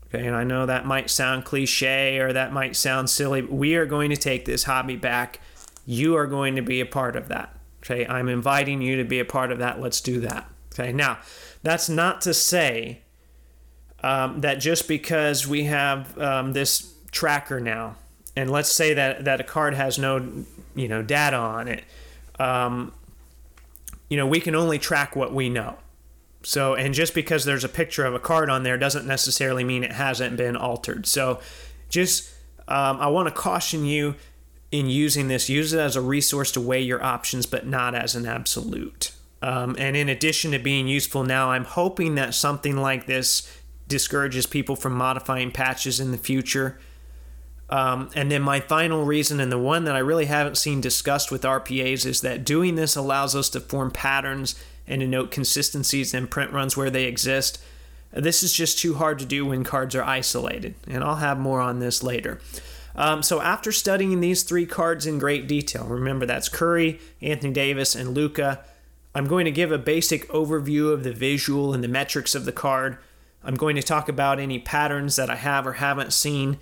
Okay, 0.08 0.26
and 0.26 0.36
I 0.36 0.44
know 0.44 0.66
that 0.66 0.86
might 0.86 1.10
sound 1.10 1.46
cliche 1.46 2.20
or 2.20 2.32
that 2.32 2.54
might 2.54 2.76
sound 2.76 3.10
silly, 3.10 3.42
but 3.42 3.52
we 3.52 3.76
are 3.76 3.86
going 3.86 4.10
to 4.10 4.18
take 4.18 4.46
this 4.46 4.64
hobby 4.64 4.96
back 4.96 5.40
you 5.88 6.18
are 6.18 6.28
going 6.28 6.58
to 6.58 6.62
be 6.62 6.82
a 6.82 6.86
part 6.86 7.16
of 7.16 7.30
that. 7.30 7.56
Okay, 7.82 8.06
I'm 8.06 8.28
inviting 8.28 8.82
you 8.82 8.98
to 8.98 9.06
be 9.06 9.20
a 9.20 9.26
part 9.26 9.52
of 9.52 9.60
that. 9.60 9.80
Let's 9.80 10.02
do 10.02 10.20
that. 10.20 10.48
Okay, 10.74 10.92
now 10.92 11.18
that's 11.64 11.90
not 11.90 12.22
to 12.22 12.34
say 12.34 13.02
um, 14.04 14.42
that 14.42 14.56
just 14.56 14.88
because 14.88 15.48
we 15.48 15.64
have 15.64 16.16
um, 16.20 16.54
this 16.54 16.94
tracker 17.12 17.60
now, 17.60 17.96
and 18.36 18.52
let's 18.52 18.72
say 18.72 18.94
that 18.94 19.24
that 19.26 19.40
a 19.40 19.44
card 19.44 19.74
has 19.74 19.98
no, 19.98 20.44
you 20.76 20.88
know, 20.90 21.02
data 21.02 21.38
on 21.38 21.70
it, 21.70 21.86
um, 22.38 22.94
you 24.10 24.18
know, 24.18 24.28
we 24.28 24.42
can 24.42 24.54
only 24.54 24.78
track 24.78 25.16
what 25.16 25.34
we 25.34 25.50
know. 25.50 25.78
So, 26.44 26.76
and 26.76 26.94
just 26.94 27.14
because 27.14 27.46
there's 27.46 27.64
a 27.64 27.70
picture 27.70 28.06
of 28.06 28.14
a 28.14 28.20
card 28.20 28.50
on 28.50 28.64
there 28.64 28.78
doesn't 28.78 29.08
necessarily 29.08 29.64
mean 29.64 29.84
it 29.84 29.94
hasn't 29.94 30.38
been 30.38 30.56
altered. 30.56 31.06
So, 31.06 31.40
just 31.90 32.30
um, 32.68 33.00
I 33.00 33.08
want 33.08 33.30
to 33.30 33.34
caution 33.34 33.86
you 33.86 34.16
in 34.72 34.88
using 34.88 35.28
this, 35.28 35.50
use 35.50 35.74
it 35.74 35.80
as 35.80 35.96
a 35.96 36.02
resource 36.02 36.52
to 36.52 36.62
weigh 36.62 36.82
your 36.82 37.04
options, 37.04 37.46
but 37.46 37.66
not 37.66 37.96
as 37.96 38.16
an 38.16 38.26
absolute. 38.26 39.12
Um, 39.42 39.76
and 39.78 39.96
in 39.96 40.10
addition 40.10 40.52
to 40.52 40.60
being 40.60 40.88
useful 40.88 41.24
now, 41.24 41.52
I'm 41.52 41.64
hoping 41.64 42.16
that 42.16 42.34
something 42.34 42.76
like 42.76 43.06
this 43.06 43.50
discourages 43.88 44.46
people 44.46 44.76
from 44.76 44.94
modifying 44.94 45.52
patches 45.52 46.00
in 46.00 46.12
the 46.12 46.18
future. 46.18 46.80
Um, 47.70 48.10
and 48.16 48.32
then 48.32 48.42
my 48.42 48.60
final 48.60 49.06
reason, 49.06 49.40
and 49.40 49.52
the 49.52 49.58
one 49.58 49.84
that 49.86 49.96
I 49.96 50.00
really 50.00 50.26
haven't 50.26 50.58
seen 50.58 50.82
discussed 50.82 51.32
with 51.32 51.44
RPAs, 51.44 52.06
is 52.06 52.22
that 52.22 52.46
doing 52.46 52.76
this 52.76 52.96
allows 52.96 53.36
us 53.36 53.50
to 53.52 53.60
form 53.60 53.92
patterns 53.92 54.56
and 54.88 55.02
to 55.02 55.08
note 55.08 55.32
consistencies 55.32 56.14
in 56.14 56.28
print 56.28 56.52
runs 56.52 56.78
where 56.78 56.90
they 56.90 57.06
exist. 57.06 57.62
This 58.12 58.42
is 58.42 58.54
just 58.54 58.80
too 58.80 58.96
hard 58.96 59.20
to 59.20 59.26
do 59.26 59.46
when 59.46 59.64
cards 59.64 59.96
are 59.96 60.04
isolated, 60.04 60.76
and 60.88 61.04
I'll 61.04 61.18
have 61.18 61.38
more 61.38 61.60
on 61.60 61.80
this 61.80 62.02
later. 62.02 62.40
Um, 62.98 63.22
so 63.22 63.42
after 63.42 63.72
studying 63.72 64.20
these 64.20 64.44
three 64.44 64.66
cards 64.66 65.06
in 65.06 65.20
great 65.20 65.48
detail, 65.48 65.86
remember 65.86 66.26
that's 66.26 66.50
Curry, 66.50 67.00
Anthony 67.22 67.54
Davis, 67.54 67.96
and 67.96 68.16
Luka. 68.16 68.64
I'm 69.14 69.28
going 69.28 69.46
to 69.46 69.52
give 69.52 69.72
a 69.72 69.78
basic 69.78 70.28
overview 70.30 70.92
of 70.92 71.04
the 71.04 71.14
visual 71.14 71.74
and 71.74 71.84
the 71.84 71.88
metrics 71.88 72.34
of 72.34 72.46
the 72.46 72.52
card. 72.52 72.98
I'm 73.44 73.56
going 73.56 73.76
to 73.76 73.84
talk 73.84 74.10
about 74.10 74.40
any 74.40 74.60
patterns 74.60 75.16
that 75.16 75.30
I 75.30 75.36
have 75.36 75.68
or 75.68 75.74
haven't 75.74 76.12
seen. 76.12 76.58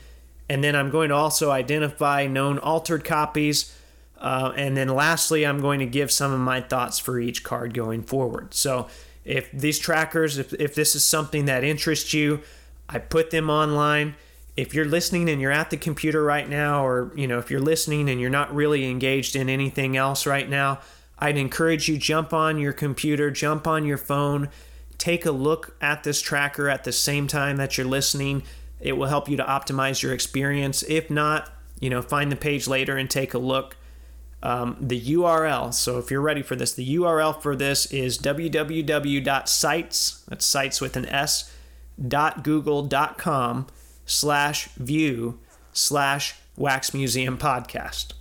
And 0.48 0.64
then 0.64 0.76
I'm 0.76 0.90
going 0.90 1.10
to 1.10 1.16
also 1.16 1.52
identify 1.52 2.28
known 2.28 2.60
altered 2.60 3.04
copies. 3.04 3.76
Uh, 4.18 4.54
and 4.56 4.78
then 4.78 4.90
lastly, 4.90 5.46
I'm 5.46 5.60
going 5.60 5.80
to 5.80 5.86
give 5.86 6.12
some 6.12 6.32
of 6.32 6.40
my 6.40 6.62
thoughts 6.62 7.00
for 7.00 7.20
each 7.20 7.44
card 7.44 7.74
going 7.74 8.04
forward. 8.04 8.54
So 8.54 8.88
if 9.24 9.52
these 9.52 9.80
trackers, 9.80 10.38
if, 10.38 10.54
if 10.54 10.76
this 10.76 10.96
is 10.96 11.04
something 11.04 11.46
that 11.46 11.64
interests 11.64 12.14
you, 12.14 12.42
I 12.88 13.00
put 13.00 13.32
them 13.32 13.50
online 13.50 14.16
if 14.56 14.74
you're 14.74 14.86
listening 14.86 15.30
and 15.30 15.42
you're 15.42 15.52
at 15.52 15.70
the 15.70 15.78
computer 15.78 16.24
right 16.24 16.50
now 16.50 16.86
or 16.86 17.12
you 17.16 17.28
know 17.28 17.40
if 17.40 17.52
you're 17.52 17.60
listening 17.60 18.10
and 18.10 18.22
you're 18.22 18.30
not 18.30 18.54
really 18.54 18.90
engaged 18.90 19.36
in 19.36 19.50
anything 19.50 19.98
else 19.98 20.26
right 20.26 20.50
now 20.50 20.80
i'd 21.20 21.38
encourage 21.38 21.90
you 21.90 21.98
jump 21.98 22.34
on 22.34 22.58
your 22.58 22.74
computer 22.74 23.30
jump 23.30 23.68
on 23.68 23.86
your 23.86 23.98
phone 23.98 24.50
take 24.98 25.26
a 25.26 25.32
look 25.32 25.76
at 25.82 26.04
this 26.04 26.22
tracker 26.22 26.70
at 26.70 26.84
the 26.84 26.92
same 26.92 27.28
time 27.28 27.58
that 27.58 27.78
you're 27.78 27.88
listening. 27.88 28.44
It 28.80 28.94
will 28.94 29.08
help 29.08 29.30
you 29.30 29.38
to 29.38 29.44
optimize 29.44 30.02
your 30.02 30.14
experience. 30.14 30.84
If 30.84 31.10
not 31.10 31.52
you 31.80 31.90
know 31.90 32.02
find 32.02 32.32
the 32.32 32.38
page 32.38 32.68
later 32.68 32.98
and 32.98 33.10
take 33.10 33.34
a 33.34 33.38
look. 33.38 33.78
Um, 34.44 34.78
the 34.80 35.02
url 35.02 35.74
so 35.74 35.98
if 35.98 36.12
you're 36.12 36.22
ready 36.22 36.44
for 36.44 36.56
this 36.56 36.74
the 36.74 36.98
url 36.98 37.42
for 37.42 37.56
this 37.56 37.88
is 37.88 38.20
www.sites 38.20 40.26
that's 40.28 40.46
sites 40.46 40.82
with 40.82 40.96
an 40.96 41.08
s 41.08 41.52
dot 42.08 42.44
google.com 42.44 43.66
slash 44.06 44.68
view 44.76 45.40
slash 45.74 46.36
Wax 46.58 46.94
Museum 46.94 47.38
podcast. 47.38 48.14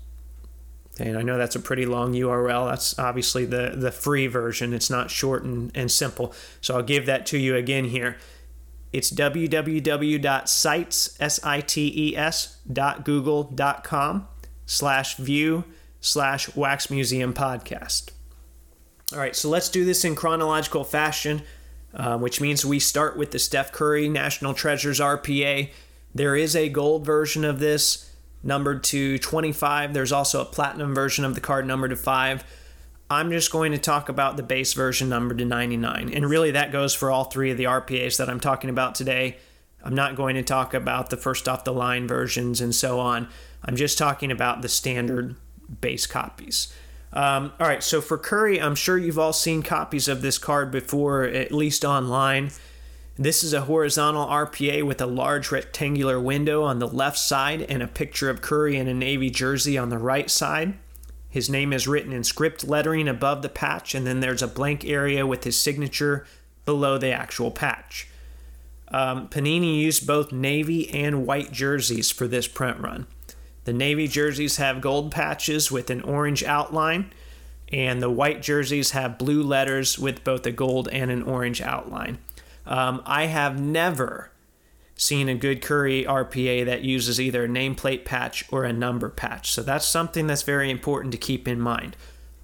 And 0.99 1.19
I 1.19 1.23
know 1.23 1.37
that's 1.37 1.57
a 1.57 1.61
pretty 1.61 1.87
long 1.87 2.13
URL. 2.13 2.71
That's 2.71 2.97
obviously 2.99 3.45
the, 3.45 3.73
the 3.75 3.91
free 3.91 4.27
version. 4.29 4.73
It's 4.73 4.91
not 4.91 5.11
short 5.11 5.43
and, 5.43 5.73
and 5.75 5.91
simple. 5.91 6.33
So 6.61 6.77
I'll 6.77 6.83
give 6.83 7.07
that 7.07 7.27
to 7.27 7.39
you 7.39 7.57
again 7.57 7.87
here. 7.87 8.17
It's 8.93 9.11
www.sites, 9.11 9.57
S-I-T-E-S, 11.21 12.59
.google.com 13.03 14.29
slash 14.67 15.17
view 15.17 15.65
slash 16.01 16.55
wax 16.55 16.91
museum 16.91 17.35
podcast. 17.35 18.11
All 19.13 19.19
right, 19.19 19.35
so 19.35 19.49
let's 19.49 19.69
do 19.69 19.85
this 19.85 20.05
in 20.05 20.15
chronological 20.15 20.85
fashion, 20.85 21.43
uh, 21.95 22.19
which 22.19 22.41
means 22.41 22.65
we 22.65 22.79
start 22.79 23.17
with 23.17 23.31
the 23.31 23.39
Steph 23.39 23.73
Curry 23.73 24.09
National 24.09 24.55
Treasures 24.55 25.01
RPA. 25.01 25.71
There 26.15 26.37
is 26.37 26.57
a 26.57 26.69
gold 26.69 27.05
version 27.05 27.45
of 27.45 27.59
this, 27.59 28.11
numbered 28.43 28.85
to 28.85 29.19
25. 29.19 29.95
There's 29.95 30.13
also 30.13 30.43
a 30.43 30.45
platinum 30.45 30.95
version 30.95 31.25
of 31.25 31.35
the 31.35 31.41
card, 31.41 31.67
numbered 31.67 31.91
to 31.91 31.97
5. 31.97 32.45
I'm 33.11 33.31
just 33.31 33.51
going 33.51 33.73
to 33.73 33.79
talk 33.79 34.09
about 34.09 34.37
the 34.37 34.43
base 34.43 34.73
version, 34.73 35.09
numbered 35.09 35.39
to 35.39 35.45
99. 35.45 36.11
And 36.13 36.29
really, 36.29 36.51
that 36.53 36.73
goes 36.73 36.95
for 36.95 37.11
all 37.11 37.25
three 37.25 37.51
of 37.51 37.57
the 37.57 37.65
RPAs 37.65 38.17
that 38.19 38.29
I'm 38.29 38.41
talking 38.41 38.71
about 38.71 38.95
today. 38.95 39.37
I'm 39.83 39.95
not 39.95 40.17
going 40.17 40.35
to 40.37 40.43
talk 40.43 40.73
about 40.73 41.11
the 41.11 41.17
first 41.17 41.49
off 41.49 41.65
the 41.65 41.73
line 41.73 42.09
versions 42.09 42.61
and 42.61 42.75
so 42.75 43.01
on. 43.01 43.29
I'm 43.63 43.77
just 43.77 43.99
talking 43.99 44.31
about 44.31 44.63
the 44.63 44.69
standard 44.69 45.37
base 45.81 46.07
copies. 46.07 46.73
Um, 47.15 47.53
all 47.61 47.69
right, 47.69 47.83
so 47.83 48.01
for 48.01 48.19
Curry, 48.19 48.61
I'm 48.61 48.75
sure 48.75 48.99
you've 48.99 49.21
all 49.21 49.33
seen 49.33 49.63
copies 49.63 50.09
of 50.09 50.21
this 50.21 50.37
card 50.37 50.73
before, 50.73 51.23
at 51.23 51.53
least 51.53 51.85
online. 51.85 52.51
This 53.17 53.45
is 53.45 53.53
a 53.53 53.63
horizontal 53.63 54.27
RPA 54.27 54.83
with 54.83 55.01
a 55.01 55.07
large 55.07 55.53
rectangular 55.53 56.21
window 56.21 56.65
on 56.65 56.81
the 56.81 56.89
left 56.89 57.19
side 57.19 57.63
and 57.63 57.81
a 57.81 57.87
picture 57.87 58.29
of 58.29 58.43
Curry 58.43 58.77
in 58.77 58.89
a 58.89 58.95
navy 58.95 59.31
jersey 59.31 59.79
on 59.79 59.91
the 59.91 59.99
right 59.99 60.29
side. 60.29 60.75
His 61.31 61.49
name 61.49 61.73
is 61.73 61.87
written 61.87 62.13
in 62.13 62.25
script 62.25 62.67
lettering 62.67 63.07
above 63.07 63.43
the 63.43 63.49
patch, 63.49 63.95
and 63.95 64.05
then 64.05 64.19
there's 64.19 64.43
a 64.43 64.49
blank 64.49 64.85
area 64.85 65.25
with 65.25 65.45
his 65.45 65.59
signature 65.59 66.27
below 66.65 66.99
the 66.99 67.13
actual 67.13 67.53
patch. 67.53 68.09
Um, 68.89 69.29
Panini 69.29 69.81
used 69.81 70.05
both 70.05 70.33
navy 70.33 70.91
and 70.91 71.27
white 71.27 71.53
jerseys 71.53 72.11
for 72.11 72.27
this 72.27 72.49
print 72.49 72.81
run. 72.81 73.07
The 73.65 73.73
navy 73.73 74.09
jerseys 74.09 74.59
have 74.59 74.81
gold 74.81 75.11
patches 75.11 75.73
with 75.73 75.91
an 75.91 76.03
orange 76.03 76.45
outline, 76.45 77.13
and 77.73 78.03
the 78.03 78.11
white 78.11 78.43
jerseys 78.43 78.91
have 78.91 79.19
blue 79.19 79.43
letters 79.43 79.99
with 79.99 80.23
both 80.23 80.47
a 80.47 80.53
gold 80.53 80.89
and 80.89 81.11
an 81.11 81.23
orange 81.23 81.61
outline. 81.61 82.19
Um, 82.67 83.03
I 83.07 83.27
have 83.27 83.59
never 83.59 84.31
seen 84.97 85.29
a 85.29 85.35
good 85.35 85.61
Curry 85.61 86.05
RPA 86.05 86.65
that 86.67 86.83
uses 86.83 87.21
either 87.21 87.45
a 87.45 87.49
nameplate 87.49 88.05
patch 88.05 88.45
or 88.53 88.65
a 88.65 88.73
number 88.73 89.09
patch, 89.09 89.53
so 89.53 89.63
that's 89.63 89.87
something 89.87 90.27
that's 90.27 90.43
very 90.43 90.71
important 90.71 91.13
to 91.13 91.19
keep 91.19 91.49
in 91.49 91.61
mind. 91.61 91.97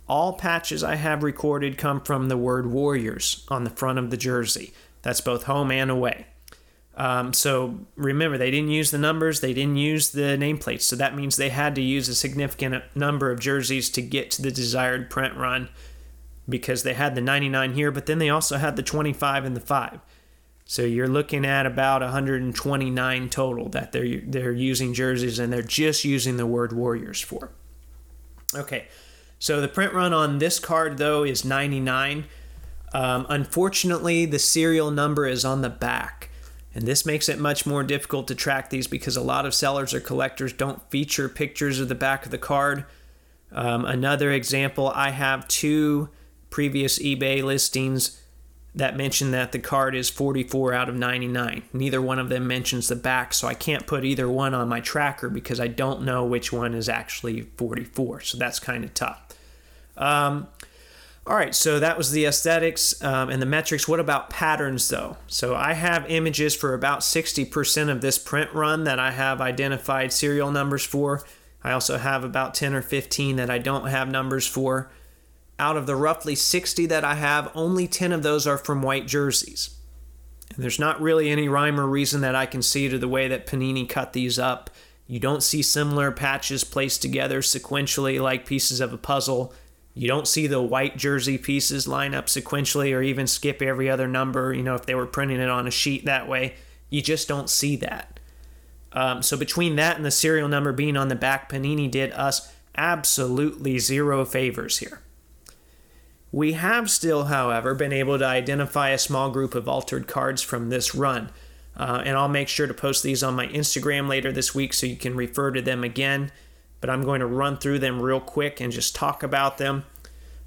All 0.08 0.32
patches 0.32 0.82
I 0.82 0.96
have 0.96 1.22
recorded 1.22 1.78
come 1.78 2.00
from 2.00 2.28
the 2.28 2.36
word 2.36 2.66
Warriors 2.66 3.46
on 3.48 3.62
the 3.62 3.70
front 3.70 3.98
of 3.98 4.10
the 4.10 4.16
jersey. 4.16 4.72
That's 5.02 5.20
both 5.20 5.44
home 5.44 5.70
and 5.70 5.90
away. 5.90 6.26
Um, 7.00 7.33
so 7.33 7.78
remember, 7.97 8.37
they 8.37 8.50
didn't 8.50 8.69
use 8.69 8.90
the 8.90 8.99
numbers, 8.99 9.40
they 9.40 9.54
didn't 9.54 9.76
use 9.76 10.11
the 10.11 10.37
nameplates. 10.37 10.83
So 10.83 10.97
that 10.97 11.16
means 11.16 11.37
they 11.37 11.49
had 11.49 11.75
to 11.76 11.80
use 11.80 12.11
a 12.11 12.14
significant 12.14 12.85
number 12.95 13.30
of 13.30 13.40
jerseys 13.40 13.88
to 13.90 14.02
get 14.02 14.30
to 14.33 14.42
the 14.42 14.50
desired 14.50 15.09
print 15.09 15.35
run 15.35 15.71
because 16.47 16.83
they 16.83 16.92
had 16.92 17.14
the 17.14 17.23
99 17.23 17.73
here, 17.73 17.90
but 17.90 18.04
then 18.04 18.19
they 18.19 18.28
also 18.28 18.59
had 18.59 18.76
the 18.76 18.83
25 18.83 19.47
and 19.47 19.57
the 19.57 19.61
5. 19.61 20.00
So 20.66 20.83
you're 20.83 21.09
looking 21.09 21.47
at 21.47 21.64
about 21.64 22.02
129 22.02 23.28
total 23.30 23.71
that 23.71 23.92
they're 23.92 24.21
they're 24.21 24.52
using 24.52 24.92
jerseys 24.92 25.38
and 25.38 25.50
they're 25.50 25.62
just 25.62 26.04
using 26.04 26.37
the 26.37 26.47
word 26.47 26.75
Warriors 26.75 27.21
for. 27.23 27.50
Okay, 28.54 28.88
so 29.38 29.62
the 29.62 29.69
print 29.69 29.95
run 29.95 30.12
on 30.12 30.38
this 30.38 30.59
card 30.59 30.99
though 30.99 31.25
is 31.25 31.47
99. 31.47 32.26
Um, 32.92 33.25
unfortunately, 33.30 34.26
the 34.26 34.38
serial 34.38 34.90
number 34.90 35.26
is 35.26 35.47
on 35.47 35.62
the 35.62 35.71
back. 35.71 36.29
And 36.74 36.86
this 36.86 37.04
makes 37.04 37.28
it 37.28 37.38
much 37.38 37.66
more 37.66 37.82
difficult 37.82 38.28
to 38.28 38.34
track 38.34 38.70
these 38.70 38.86
because 38.86 39.16
a 39.16 39.22
lot 39.22 39.44
of 39.44 39.54
sellers 39.54 39.92
or 39.92 40.00
collectors 40.00 40.52
don't 40.52 40.88
feature 40.90 41.28
pictures 41.28 41.80
of 41.80 41.88
the 41.88 41.94
back 41.94 42.24
of 42.24 42.30
the 42.30 42.38
card. 42.38 42.84
Um, 43.52 43.84
another 43.84 44.30
example 44.30 44.88
I 44.94 45.10
have 45.10 45.48
two 45.48 46.10
previous 46.48 46.98
eBay 46.98 47.42
listings 47.42 48.20
that 48.74 48.96
mention 48.96 49.32
that 49.32 49.50
the 49.50 49.58
card 49.58 49.96
is 49.96 50.08
44 50.08 50.72
out 50.72 50.88
of 50.88 50.94
99. 50.94 51.64
Neither 51.72 52.00
one 52.00 52.20
of 52.20 52.28
them 52.28 52.46
mentions 52.46 52.86
the 52.86 52.94
back, 52.94 53.34
so 53.34 53.48
I 53.48 53.54
can't 53.54 53.86
put 53.86 54.04
either 54.04 54.28
one 54.28 54.54
on 54.54 54.68
my 54.68 54.80
tracker 54.80 55.28
because 55.28 55.58
I 55.58 55.66
don't 55.66 56.02
know 56.02 56.24
which 56.24 56.52
one 56.52 56.74
is 56.74 56.88
actually 56.88 57.42
44. 57.56 58.20
So 58.20 58.38
that's 58.38 58.60
kind 58.60 58.84
of 58.84 58.94
tough. 58.94 59.22
Um, 59.96 60.46
all 61.30 61.37
right, 61.37 61.54
so 61.54 61.78
that 61.78 61.96
was 61.96 62.10
the 62.10 62.25
aesthetics 62.25 63.00
um, 63.04 63.30
and 63.30 63.40
the 63.40 63.46
metrics. 63.46 63.87
What 63.87 64.00
about 64.00 64.30
patterns, 64.30 64.88
though? 64.88 65.16
So 65.28 65.54
I 65.54 65.75
have 65.75 66.10
images 66.10 66.56
for 66.56 66.75
about 66.75 67.02
60% 67.02 67.88
of 67.88 68.00
this 68.00 68.18
print 68.18 68.52
run 68.52 68.82
that 68.82 68.99
I 68.99 69.12
have 69.12 69.40
identified 69.40 70.12
serial 70.12 70.50
numbers 70.50 70.84
for. 70.84 71.22
I 71.62 71.70
also 71.70 71.99
have 71.99 72.25
about 72.25 72.54
10 72.54 72.75
or 72.75 72.82
15 72.82 73.37
that 73.37 73.49
I 73.49 73.58
don't 73.58 73.87
have 73.87 74.10
numbers 74.10 74.49
for. 74.49 74.90
Out 75.56 75.76
of 75.76 75.87
the 75.87 75.94
roughly 75.94 76.34
60 76.34 76.87
that 76.87 77.04
I 77.04 77.14
have, 77.14 77.52
only 77.54 77.87
10 77.87 78.10
of 78.10 78.25
those 78.25 78.44
are 78.49 78.58
from 78.58 78.82
white 78.82 79.06
jerseys. 79.06 79.76
And 80.52 80.64
there's 80.64 80.80
not 80.80 81.00
really 81.00 81.30
any 81.30 81.46
rhyme 81.46 81.78
or 81.78 81.87
reason 81.87 82.22
that 82.22 82.34
I 82.34 82.46
can 82.46 82.60
see 82.60 82.88
to 82.88 82.99
the 82.99 83.06
way 83.06 83.28
that 83.28 83.46
Panini 83.46 83.88
cut 83.88 84.14
these 84.14 84.37
up. 84.37 84.68
You 85.06 85.20
don't 85.20 85.44
see 85.44 85.62
similar 85.62 86.10
patches 86.10 86.64
placed 86.64 87.02
together 87.02 87.40
sequentially 87.40 88.20
like 88.20 88.46
pieces 88.46 88.80
of 88.80 88.92
a 88.92 88.99
puzzle 88.99 89.54
you 89.94 90.06
don't 90.06 90.28
see 90.28 90.47
the 90.47 90.62
white 90.62 90.97
jersey 90.97 91.37
pieces 91.37 91.88
line 91.88 92.14
up 92.14 92.26
sequentially 92.26 92.94
or 92.94 93.02
even 93.02 93.26
skip 93.26 93.61
every 93.61 93.90
other 93.90 94.06
number, 94.06 94.52
you 94.54 94.62
know, 94.62 94.75
if 94.75 94.87
they 94.87 94.94
were 94.94 95.06
printing 95.06 95.40
it 95.40 95.49
on 95.49 95.66
a 95.66 95.70
sheet 95.70 96.04
that 96.04 96.28
way. 96.28 96.54
You 96.88 97.02
just 97.02 97.28
don't 97.28 97.50
see 97.50 97.76
that. 97.76 98.20
Um, 98.92 99.23
so 99.23 99.37
between 99.37 99.76
that 99.76 99.97
and 99.97 100.04
the 100.04 100.11
serial 100.11 100.49
number 100.49 100.73
being 100.73 100.97
on 100.97 101.09
the 101.09 101.14
back, 101.14 101.50
Panini 101.50 101.90
did 101.90 102.12
us 102.12 102.52
absolutely 102.76 103.78
zero 103.78 104.25
favors 104.25 104.78
here. 104.78 105.00
We 106.32 106.52
have 106.52 106.90
still, 106.90 107.25
however, 107.25 107.75
been 107.75 107.92
able 107.92 108.18
to 108.18 108.25
identify 108.25 108.90
a 108.90 108.99
small 108.99 109.30
group 109.30 109.54
of 109.54 109.68
altered 109.68 110.06
cards 110.06 110.42
from 110.42 110.70
this 110.70 110.94
run. 110.94 111.30
Uh, 111.76 112.02
and 112.04 112.16
I'll 112.16 112.28
make 112.28 112.49
sure 112.49 112.66
to 112.66 112.75
post 112.75 113.02
these 113.02 113.23
on 113.23 113.35
my 113.35 113.49
Instagram 113.49 114.09
later 114.09 114.30
this 114.30 114.54
week 114.54 114.73
so 114.73 114.87
you 114.87 114.97
can 114.97 115.16
refer 115.16 115.50
to 115.50 115.62
them 115.62 115.82
again 115.82 116.30
but 116.80 116.90
I'm 116.90 117.02
going 117.02 117.20
to 117.20 117.26
run 117.26 117.58
through 117.58 117.78
them 117.80 118.00
real 118.00 118.20
quick 118.20 118.60
and 118.60 118.72
just 118.72 118.94
talk 118.94 119.22
about 119.22 119.58
them. 119.58 119.84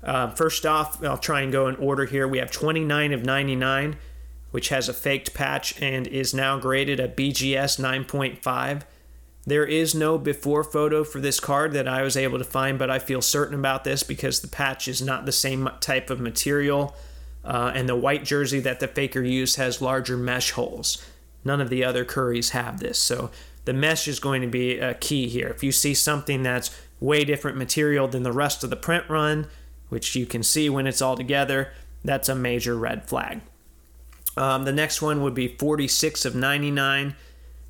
Uh, 0.03 0.29
first 0.31 0.65
off, 0.65 1.03
I'll 1.03 1.17
try 1.17 1.41
and 1.41 1.51
go 1.51 1.67
in 1.67 1.75
order 1.77 2.05
here. 2.05 2.27
We 2.27 2.39
have 2.39 2.51
29 2.51 3.13
of 3.13 3.23
99, 3.23 3.95
which 4.51 4.69
has 4.69 4.89
a 4.89 4.93
faked 4.93 5.33
patch 5.33 5.81
and 5.81 6.07
is 6.07 6.33
now 6.33 6.59
graded 6.59 6.99
a 6.99 7.07
BGS 7.07 7.79
9.5. 7.79 8.83
There 9.45 9.65
is 9.65 9.93
no 9.93 10.17
before 10.17 10.63
photo 10.63 11.03
for 11.03 11.19
this 11.19 11.39
card 11.39 11.73
that 11.73 11.87
I 11.87 12.01
was 12.01 12.15
able 12.15 12.37
to 12.37 12.45
find, 12.45 12.79
but 12.79 12.89
I 12.89 12.99
feel 12.99 13.21
certain 13.21 13.59
about 13.59 13.83
this 13.83 14.03
because 14.03 14.39
the 14.39 14.47
patch 14.47 14.87
is 14.87 15.01
not 15.01 15.25
the 15.25 15.31
same 15.33 15.69
type 15.81 16.09
of 16.09 16.19
material, 16.19 16.95
uh, 17.43 17.71
and 17.75 17.89
the 17.89 17.95
white 17.95 18.23
jersey 18.23 18.61
that 18.61 18.79
the 18.79 18.87
faker 18.87 19.21
used 19.21 19.57
has 19.57 19.81
larger 19.81 20.15
mesh 20.15 20.51
holes. 20.51 21.03
None 21.43 21.59
of 21.59 21.69
the 21.69 21.83
other 21.83 22.05
Curries 22.05 22.51
have 22.51 22.79
this, 22.79 22.97
so 22.97 23.31
the 23.65 23.73
mesh 23.73 24.07
is 24.07 24.19
going 24.19 24.41
to 24.41 24.47
be 24.47 24.77
a 24.77 24.93
key 24.93 25.27
here. 25.27 25.47
If 25.47 25.63
you 25.63 25.71
see 25.71 25.93
something 25.93 26.43
that's 26.43 26.75
way 26.99 27.23
different 27.23 27.57
material 27.57 28.07
than 28.07 28.23
the 28.23 28.31
rest 28.31 28.63
of 28.63 28.69
the 28.69 28.75
print 28.75 29.05
run, 29.09 29.47
which 29.89 30.15
you 30.15 30.25
can 30.25 30.43
see 30.43 30.69
when 30.69 30.87
it's 30.87 31.01
all 31.01 31.15
together, 31.15 31.71
that's 32.03 32.29
a 32.29 32.35
major 32.35 32.75
red 32.75 33.07
flag. 33.07 33.41
Um, 34.35 34.65
the 34.65 34.71
next 34.71 35.01
one 35.01 35.21
would 35.21 35.33
be 35.33 35.47
46 35.47 36.25
of 36.25 36.35
99, 36.35 37.15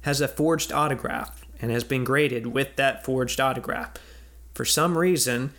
has 0.02 0.22
a 0.22 0.28
forged 0.28 0.72
autograph 0.72 1.46
and 1.62 1.72
has 1.72 1.84
been 1.84 2.04
graded 2.04 2.48
with 2.48 2.76
that 2.76 3.04
forged 3.04 3.40
autograph. 3.40 3.94
For 4.54 4.66
some 4.66 4.98
reason, 4.98 5.54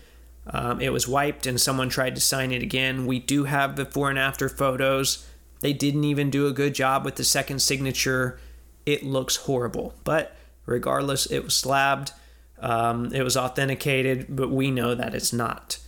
um, 0.47 0.81
it 0.81 0.93
was 0.93 1.09
wiped 1.09 1.47
and 1.47 1.61
someone 1.61 1.89
tried 1.89 2.15
to 2.15 2.21
sign 2.21 2.53
it 2.53 2.63
again. 2.63 3.07
We 3.07 3.19
do 3.19 3.45
have 3.45 3.75
before 3.75 4.11
and 4.11 4.19
after 4.19 4.49
photos. 4.49 5.27
They 5.61 5.73
didn't 5.73 6.05
even 6.05 6.31
do 6.31 6.47
a 6.47 6.53
good 6.53 6.75
job 6.75 7.05
with 7.05 7.17
the 7.17 7.25
second 7.25 7.61
signature 7.61 8.39
it 8.87 9.05
looks 9.05 9.37
horrible. 9.37 9.95
But 10.05 10.37
regardless, 10.67 11.27
it 11.27 11.45
was 11.45 11.55
slabbed, 11.55 12.13
um, 12.59 13.13
it 13.13 13.23
was 13.23 13.37
authenticated, 13.37 14.27
but 14.29 14.51
we 14.51 14.71
know 14.71 14.95
that 14.95 15.15
it's 15.15 15.33
not. 15.33 15.79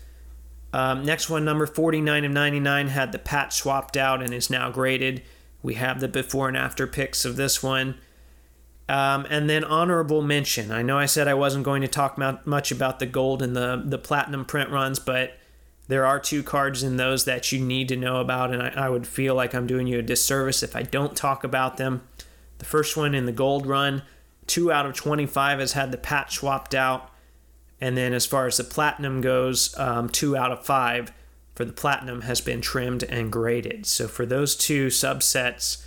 Um, 0.73 1.05
next 1.05 1.31
one, 1.31 1.45
number 1.45 1.67
49 1.67 2.25
of 2.25 2.33
99, 2.33 2.89
had 2.89 3.13
the 3.13 3.19
patch 3.19 3.55
swapped 3.55 3.97
out 3.97 4.23
and 4.23 4.35
is 4.35 4.51
now 4.51 4.71
graded. 4.71 5.23
We 5.63 5.75
have 5.75 6.01
the 6.01 6.09
before 6.09 6.49
and 6.49 6.57
after 6.57 6.87
pics 6.87 7.25
of 7.25 7.37
this 7.37 7.63
one. 7.63 7.97
Um, 8.89 9.27
and 9.31 9.49
then 9.51 9.65
honorable 9.65 10.23
mention. 10.23 10.71
I 10.71 10.83
know 10.83 10.99
I 10.99 11.07
said 11.07 11.27
I 11.27 11.35
wasn't 11.35 11.65
going 11.65 11.83
to 11.83 11.89
talk 11.89 12.19
much 12.47 12.71
about 12.71 12.99
the 12.99 13.07
gold 13.07 13.43
and 13.43 13.57
the, 13.57 13.83
the 13.85 13.99
platinum 13.99 14.45
print 14.45 14.71
runs, 14.71 14.99
but 14.99 15.39
there 15.89 16.05
are 16.05 16.21
two 16.21 16.43
cards 16.43 16.83
in 16.83 16.97
those 16.97 17.25
that 17.25 17.51
you 17.53 17.61
need 17.61 17.89
to 17.89 17.97
know 17.97 18.21
about, 18.21 18.53
and 18.53 18.63
I, 18.63 18.69
I 18.77 18.89
would 18.89 19.07
feel 19.07 19.35
like 19.35 19.55
I'm 19.55 19.67
doing 19.67 19.87
you 19.87 19.99
a 19.99 20.03
disservice 20.03 20.63
if 20.63 20.77
I 20.77 20.83
don't 20.83 21.17
talk 21.17 21.43
about 21.43 21.79
them. 21.79 22.07
The 22.59 22.65
first 22.65 22.97
one 22.97 23.15
in 23.15 23.27
the 23.27 23.33
gold 23.33 23.67
run, 23.67 24.03
two 24.47 24.73
out 24.73 24.87
of 24.87 24.95
25 24.95 25.59
has 25.59 25.73
had 25.73 25.93
the 25.93 25.99
patch 25.99 26.37
swapped 26.37 26.75
out. 26.75 27.11
And 27.81 27.97
then 27.97 28.15
as 28.15 28.25
far 28.25 28.47
as 28.47 28.57
the 28.57 28.65
platinum 28.65 29.21
goes, 29.21 29.77
um, 29.79 30.09
two 30.09 30.37
out 30.37 30.53
of 30.53 30.65
five 30.65 31.13
for 31.55 31.65
the 31.65 31.73
platinum 31.73 32.23
has 32.23 32.41
been 32.41 32.61
trimmed 32.61 33.03
and 33.03 33.31
graded. 33.33 33.87
So 33.87 34.09
for 34.09 34.25
those 34.25 34.57
two 34.57 34.87
subsets, 34.89 35.85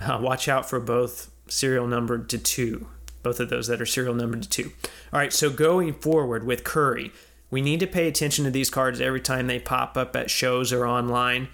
uh, 0.00 0.18
watch 0.20 0.48
out 0.48 0.68
for 0.68 0.80
both 0.80 1.30
serial 1.48 1.86
numbered 1.86 2.28
to 2.30 2.38
two. 2.38 2.86
both 3.22 3.38
of 3.38 3.50
those 3.50 3.68
that 3.68 3.80
are 3.80 3.86
serial 3.86 4.14
numbered 4.14 4.42
to 4.42 4.48
two. 4.48 4.72
All 5.12 5.20
right, 5.20 5.32
so 5.32 5.48
going 5.48 5.94
forward 5.94 6.44
with 6.44 6.64
Curry, 6.64 7.12
we 7.52 7.60
need 7.60 7.78
to 7.78 7.86
pay 7.86 8.08
attention 8.08 8.44
to 8.44 8.50
these 8.50 8.68
cards 8.68 9.00
every 9.00 9.20
time 9.20 9.46
they 9.46 9.60
pop 9.60 9.96
up 9.96 10.16
at 10.16 10.28
shows 10.28 10.72
or 10.72 10.84
online. 10.84 11.48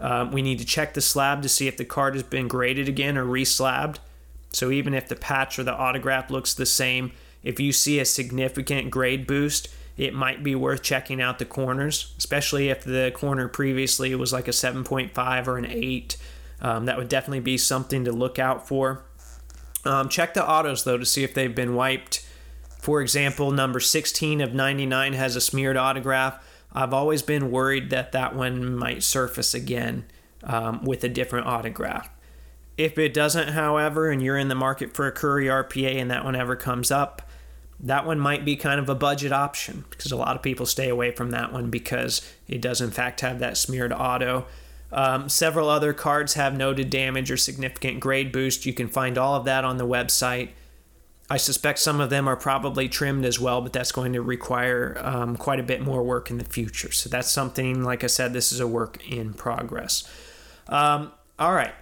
Um, 0.00 0.32
we 0.32 0.40
need 0.40 0.58
to 0.60 0.64
check 0.64 0.94
the 0.94 1.02
slab 1.02 1.42
to 1.42 1.48
see 1.48 1.68
if 1.68 1.76
the 1.76 1.84
card 1.84 2.14
has 2.14 2.22
been 2.22 2.48
graded 2.48 2.88
again 2.88 3.18
or 3.18 3.26
reslabbed. 3.26 3.96
So 4.52 4.70
even 4.70 4.94
if 4.94 5.08
the 5.08 5.16
patch 5.16 5.58
or 5.58 5.64
the 5.64 5.74
autograph 5.74 6.30
looks 6.30 6.54
the 6.54 6.66
same, 6.66 7.12
if 7.42 7.60
you 7.60 7.72
see 7.72 7.98
a 7.98 8.04
significant 8.04 8.90
grade 8.90 9.26
boost, 9.26 9.68
it 9.96 10.14
might 10.14 10.42
be 10.42 10.54
worth 10.54 10.82
checking 10.82 11.20
out 11.20 11.38
the 11.38 11.44
corners, 11.44 12.14
especially 12.18 12.68
if 12.68 12.84
the 12.84 13.12
corner 13.14 13.48
previously 13.48 14.14
was 14.14 14.32
like 14.32 14.48
a 14.48 14.52
7.5 14.52 15.46
or 15.46 15.58
an 15.58 15.66
8. 15.66 16.16
Um, 16.62 16.86
that 16.86 16.96
would 16.96 17.08
definitely 17.08 17.40
be 17.40 17.58
something 17.58 18.04
to 18.04 18.12
look 18.12 18.38
out 18.38 18.66
for. 18.66 19.04
Um, 19.84 20.08
check 20.08 20.34
the 20.34 20.46
autos 20.46 20.84
though 20.84 20.98
to 20.98 21.06
see 21.06 21.24
if 21.24 21.34
they've 21.34 21.54
been 21.54 21.74
wiped. 21.74 22.26
For 22.78 23.00
example, 23.00 23.50
number 23.50 23.80
16 23.80 24.40
of 24.40 24.54
99 24.54 25.12
has 25.14 25.36
a 25.36 25.40
smeared 25.40 25.76
autograph. 25.76 26.42
I've 26.72 26.94
always 26.94 27.22
been 27.22 27.50
worried 27.50 27.90
that 27.90 28.12
that 28.12 28.34
one 28.34 28.76
might 28.76 29.02
surface 29.02 29.54
again 29.54 30.04
um, 30.44 30.84
with 30.84 31.04
a 31.04 31.08
different 31.08 31.46
autograph. 31.46 32.08
If 32.76 32.98
it 32.98 33.12
doesn't, 33.12 33.48
however, 33.48 34.10
and 34.10 34.22
you're 34.22 34.38
in 34.38 34.48
the 34.48 34.54
market 34.54 34.94
for 34.94 35.06
a 35.06 35.12
Curry 35.12 35.46
RPA 35.46 35.96
and 35.96 36.10
that 36.10 36.24
one 36.24 36.34
ever 36.34 36.56
comes 36.56 36.90
up, 36.90 37.22
that 37.82 38.06
one 38.06 38.18
might 38.18 38.44
be 38.44 38.56
kind 38.56 38.78
of 38.78 38.88
a 38.88 38.94
budget 38.94 39.32
option 39.32 39.84
because 39.90 40.12
a 40.12 40.16
lot 40.16 40.36
of 40.36 40.42
people 40.42 40.66
stay 40.66 40.88
away 40.88 41.10
from 41.10 41.30
that 41.30 41.52
one 41.52 41.70
because 41.70 42.20
it 42.46 42.60
does, 42.60 42.80
in 42.80 42.90
fact, 42.90 43.20
have 43.20 43.38
that 43.38 43.56
smeared 43.56 43.92
auto. 43.92 44.46
Um, 44.92 45.28
several 45.28 45.68
other 45.68 45.92
cards 45.92 46.34
have 46.34 46.56
noted 46.56 46.90
damage 46.90 47.30
or 47.30 47.36
significant 47.36 48.00
grade 48.00 48.32
boost. 48.32 48.66
You 48.66 48.72
can 48.72 48.88
find 48.88 49.16
all 49.16 49.34
of 49.34 49.44
that 49.44 49.64
on 49.64 49.78
the 49.78 49.86
website. 49.86 50.50
I 51.30 51.36
suspect 51.36 51.78
some 51.78 52.00
of 52.00 52.10
them 52.10 52.26
are 52.26 52.36
probably 52.36 52.88
trimmed 52.88 53.24
as 53.24 53.38
well, 53.38 53.60
but 53.60 53.72
that's 53.72 53.92
going 53.92 54.14
to 54.14 54.20
require 54.22 55.00
um, 55.00 55.36
quite 55.36 55.60
a 55.60 55.62
bit 55.62 55.80
more 55.80 56.02
work 56.02 56.28
in 56.28 56.38
the 56.38 56.44
future. 56.44 56.90
So 56.90 57.08
that's 57.08 57.30
something, 57.30 57.84
like 57.84 58.02
I 58.02 58.08
said, 58.08 58.32
this 58.32 58.50
is 58.50 58.58
a 58.58 58.66
work 58.66 59.08
in 59.08 59.32
progress. 59.32 60.10
Um, 60.68 61.12
all 61.38 61.54
right. 61.54 61.72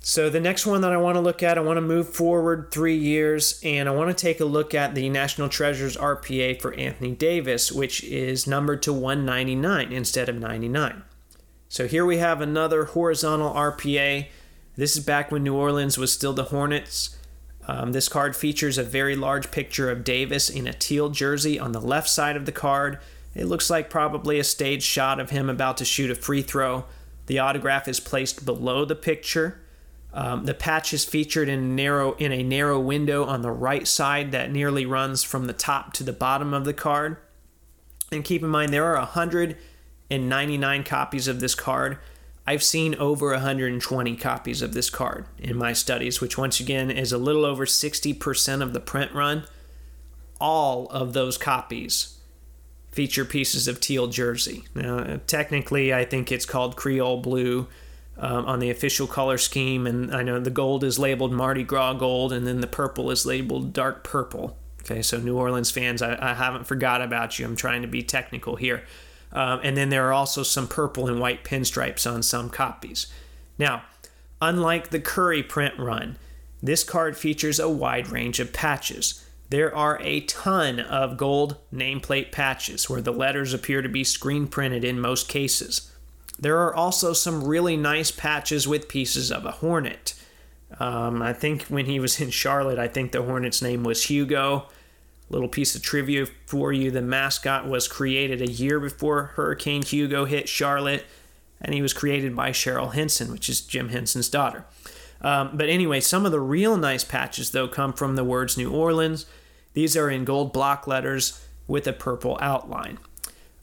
So 0.00 0.30
the 0.30 0.40
next 0.40 0.64
one 0.64 0.80
that 0.82 0.92
I 0.92 0.96
want 0.96 1.16
to 1.16 1.20
look 1.20 1.42
at, 1.42 1.58
I 1.58 1.60
want 1.60 1.76
to 1.76 1.82
move 1.82 2.08
forward 2.08 2.70
three 2.70 2.96
years, 2.96 3.60
and 3.64 3.88
I 3.88 3.92
want 3.92 4.16
to 4.16 4.20
take 4.20 4.40
a 4.40 4.44
look 4.44 4.72
at 4.74 4.94
the 4.94 5.08
National 5.08 5.48
Treasures 5.48 5.96
RPA 5.96 6.60
for 6.60 6.72
Anthony 6.74 7.12
Davis, 7.12 7.72
which 7.72 8.04
is 8.04 8.46
numbered 8.46 8.82
to 8.84 8.92
199 8.92 9.92
instead 9.92 10.28
of 10.28 10.36
99. 10.36 11.02
So 11.68 11.86
here 11.86 12.06
we 12.06 12.18
have 12.18 12.40
another 12.40 12.84
horizontal 12.84 13.52
RPA. 13.52 14.28
This 14.76 14.96
is 14.96 15.04
back 15.04 15.30
when 15.30 15.42
New 15.42 15.54
Orleans 15.54 15.98
was 15.98 16.12
still 16.12 16.32
the 16.32 16.44
Hornets. 16.44 17.16
Um, 17.66 17.92
this 17.92 18.08
card 18.08 18.34
features 18.34 18.78
a 18.78 18.82
very 18.82 19.14
large 19.14 19.50
picture 19.50 19.90
of 19.90 20.04
Davis 20.04 20.48
in 20.48 20.66
a 20.66 20.72
teal 20.72 21.10
jersey 21.10 21.58
on 21.58 21.72
the 21.72 21.80
left 21.80 22.08
side 22.08 22.36
of 22.36 22.46
the 22.46 22.52
card. 22.52 22.98
It 23.34 23.44
looks 23.44 23.68
like 23.68 23.90
probably 23.90 24.38
a 24.38 24.44
stage 24.44 24.82
shot 24.82 25.20
of 25.20 25.30
him 25.30 25.50
about 25.50 25.76
to 25.76 25.84
shoot 25.84 26.10
a 26.10 26.14
free 26.14 26.40
throw. 26.40 26.86
The 27.26 27.38
autograph 27.38 27.86
is 27.86 28.00
placed 28.00 28.46
below 28.46 28.86
the 28.86 28.94
picture. 28.94 29.60
Um, 30.12 30.46
the 30.46 30.54
patch 30.54 30.94
is 30.94 31.04
featured 31.04 31.48
in 31.48 31.76
narrow 31.76 32.14
in 32.14 32.32
a 32.32 32.42
narrow 32.42 32.80
window 32.80 33.24
on 33.24 33.42
the 33.42 33.50
right 33.50 33.86
side 33.86 34.32
that 34.32 34.50
nearly 34.50 34.86
runs 34.86 35.22
from 35.22 35.46
the 35.46 35.52
top 35.52 35.92
to 35.94 36.02
the 36.02 36.12
bottom 36.12 36.54
of 36.54 36.64
the 36.64 36.72
card. 36.72 37.18
And 38.10 38.24
keep 38.24 38.42
in 38.42 38.48
mind 38.48 38.72
there 38.72 38.86
are 38.86 38.96
199 38.96 40.84
copies 40.84 41.28
of 41.28 41.40
this 41.40 41.54
card. 41.54 41.98
I've 42.46 42.62
seen 42.62 42.94
over 42.94 43.30
120 43.32 44.16
copies 44.16 44.62
of 44.62 44.72
this 44.72 44.88
card 44.88 45.26
in 45.38 45.56
my 45.58 45.74
studies, 45.74 46.22
which 46.22 46.38
once 46.38 46.60
again 46.60 46.90
is 46.90 47.12
a 47.12 47.18
little 47.18 47.44
over 47.44 47.66
60% 47.66 48.62
of 48.62 48.72
the 48.72 48.80
print 48.80 49.12
run. 49.12 49.44
All 50.40 50.86
of 50.86 51.12
those 51.12 51.36
copies 51.36 52.18
feature 52.90 53.26
pieces 53.26 53.68
of 53.68 53.80
teal 53.80 54.06
jersey. 54.06 54.64
Now, 54.74 55.20
technically, 55.26 55.92
I 55.92 56.04
think 56.04 56.32
it's 56.32 56.46
called 56.46 56.74
Creole 56.74 57.20
Blue 57.20 57.68
um, 58.18 58.44
on 58.46 58.58
the 58.58 58.70
official 58.70 59.06
color 59.06 59.38
scheme, 59.38 59.86
and 59.86 60.14
I 60.14 60.22
know 60.22 60.40
the 60.40 60.50
gold 60.50 60.84
is 60.84 60.98
labeled 60.98 61.32
Mardi 61.32 61.62
Gras 61.62 61.94
gold, 61.94 62.32
and 62.32 62.46
then 62.46 62.60
the 62.60 62.66
purple 62.66 63.10
is 63.10 63.24
labeled 63.24 63.72
dark 63.72 64.02
purple. 64.02 64.56
Okay, 64.82 65.02
so 65.02 65.18
New 65.18 65.36
Orleans 65.36 65.70
fans, 65.70 66.02
I, 66.02 66.16
I 66.20 66.34
haven't 66.34 66.66
forgot 66.66 67.02
about 67.02 67.38
you. 67.38 67.44
I'm 67.44 67.56
trying 67.56 67.82
to 67.82 67.88
be 67.88 68.02
technical 68.02 68.56
here. 68.56 68.84
Um, 69.32 69.60
and 69.62 69.76
then 69.76 69.90
there 69.90 70.06
are 70.06 70.12
also 70.12 70.42
some 70.42 70.66
purple 70.66 71.06
and 71.06 71.20
white 71.20 71.44
pinstripes 71.44 72.10
on 72.10 72.22
some 72.22 72.48
copies. 72.48 73.06
Now, 73.58 73.82
unlike 74.40 74.88
the 74.88 75.00
Curry 75.00 75.42
print 75.42 75.78
run, 75.78 76.16
this 76.62 76.82
card 76.82 77.16
features 77.16 77.60
a 77.60 77.68
wide 77.68 78.08
range 78.08 78.40
of 78.40 78.52
patches. 78.52 79.24
There 79.50 79.74
are 79.74 80.00
a 80.02 80.20
ton 80.22 80.80
of 80.80 81.16
gold 81.16 81.56
nameplate 81.72 82.32
patches 82.32 82.88
where 82.88 83.00
the 83.00 83.12
letters 83.12 83.54
appear 83.54 83.82
to 83.82 83.88
be 83.88 84.04
screen 84.04 84.46
printed 84.46 84.84
in 84.84 85.00
most 85.00 85.28
cases. 85.28 85.87
There 86.38 86.58
are 86.58 86.74
also 86.74 87.12
some 87.12 87.44
really 87.44 87.76
nice 87.76 88.10
patches 88.10 88.68
with 88.68 88.88
pieces 88.88 89.32
of 89.32 89.44
a 89.44 89.50
Hornet. 89.50 90.14
Um, 90.78 91.22
I 91.22 91.32
think 91.32 91.62
when 91.64 91.86
he 91.86 91.98
was 91.98 92.20
in 92.20 92.30
Charlotte, 92.30 92.78
I 92.78 92.88
think 92.88 93.12
the 93.12 93.22
Hornet's 93.22 93.62
name 93.62 93.82
was 93.82 94.04
Hugo. 94.04 94.68
Little 95.30 95.48
piece 95.48 95.74
of 95.74 95.82
trivia 95.82 96.26
for 96.46 96.72
you 96.72 96.90
the 96.90 97.02
mascot 97.02 97.66
was 97.66 97.88
created 97.88 98.40
a 98.40 98.50
year 98.50 98.78
before 98.78 99.32
Hurricane 99.34 99.82
Hugo 99.82 100.24
hit 100.24 100.48
Charlotte, 100.48 101.04
and 101.60 101.74
he 101.74 101.82
was 101.82 101.92
created 101.92 102.36
by 102.36 102.50
Cheryl 102.50 102.94
Henson, 102.94 103.32
which 103.32 103.48
is 103.48 103.60
Jim 103.60 103.88
Henson's 103.88 104.28
daughter. 104.28 104.64
Um, 105.20 105.50
but 105.54 105.68
anyway, 105.68 106.00
some 106.00 106.24
of 106.24 106.32
the 106.32 106.40
real 106.40 106.76
nice 106.76 107.04
patches, 107.04 107.50
though, 107.50 107.68
come 107.68 107.92
from 107.92 108.14
the 108.14 108.24
words 108.24 108.56
New 108.56 108.70
Orleans. 108.70 109.26
These 109.74 109.96
are 109.96 110.08
in 110.08 110.24
gold 110.24 110.52
block 110.52 110.86
letters 110.86 111.44
with 111.66 111.86
a 111.86 111.92
purple 111.92 112.38
outline. 112.40 112.98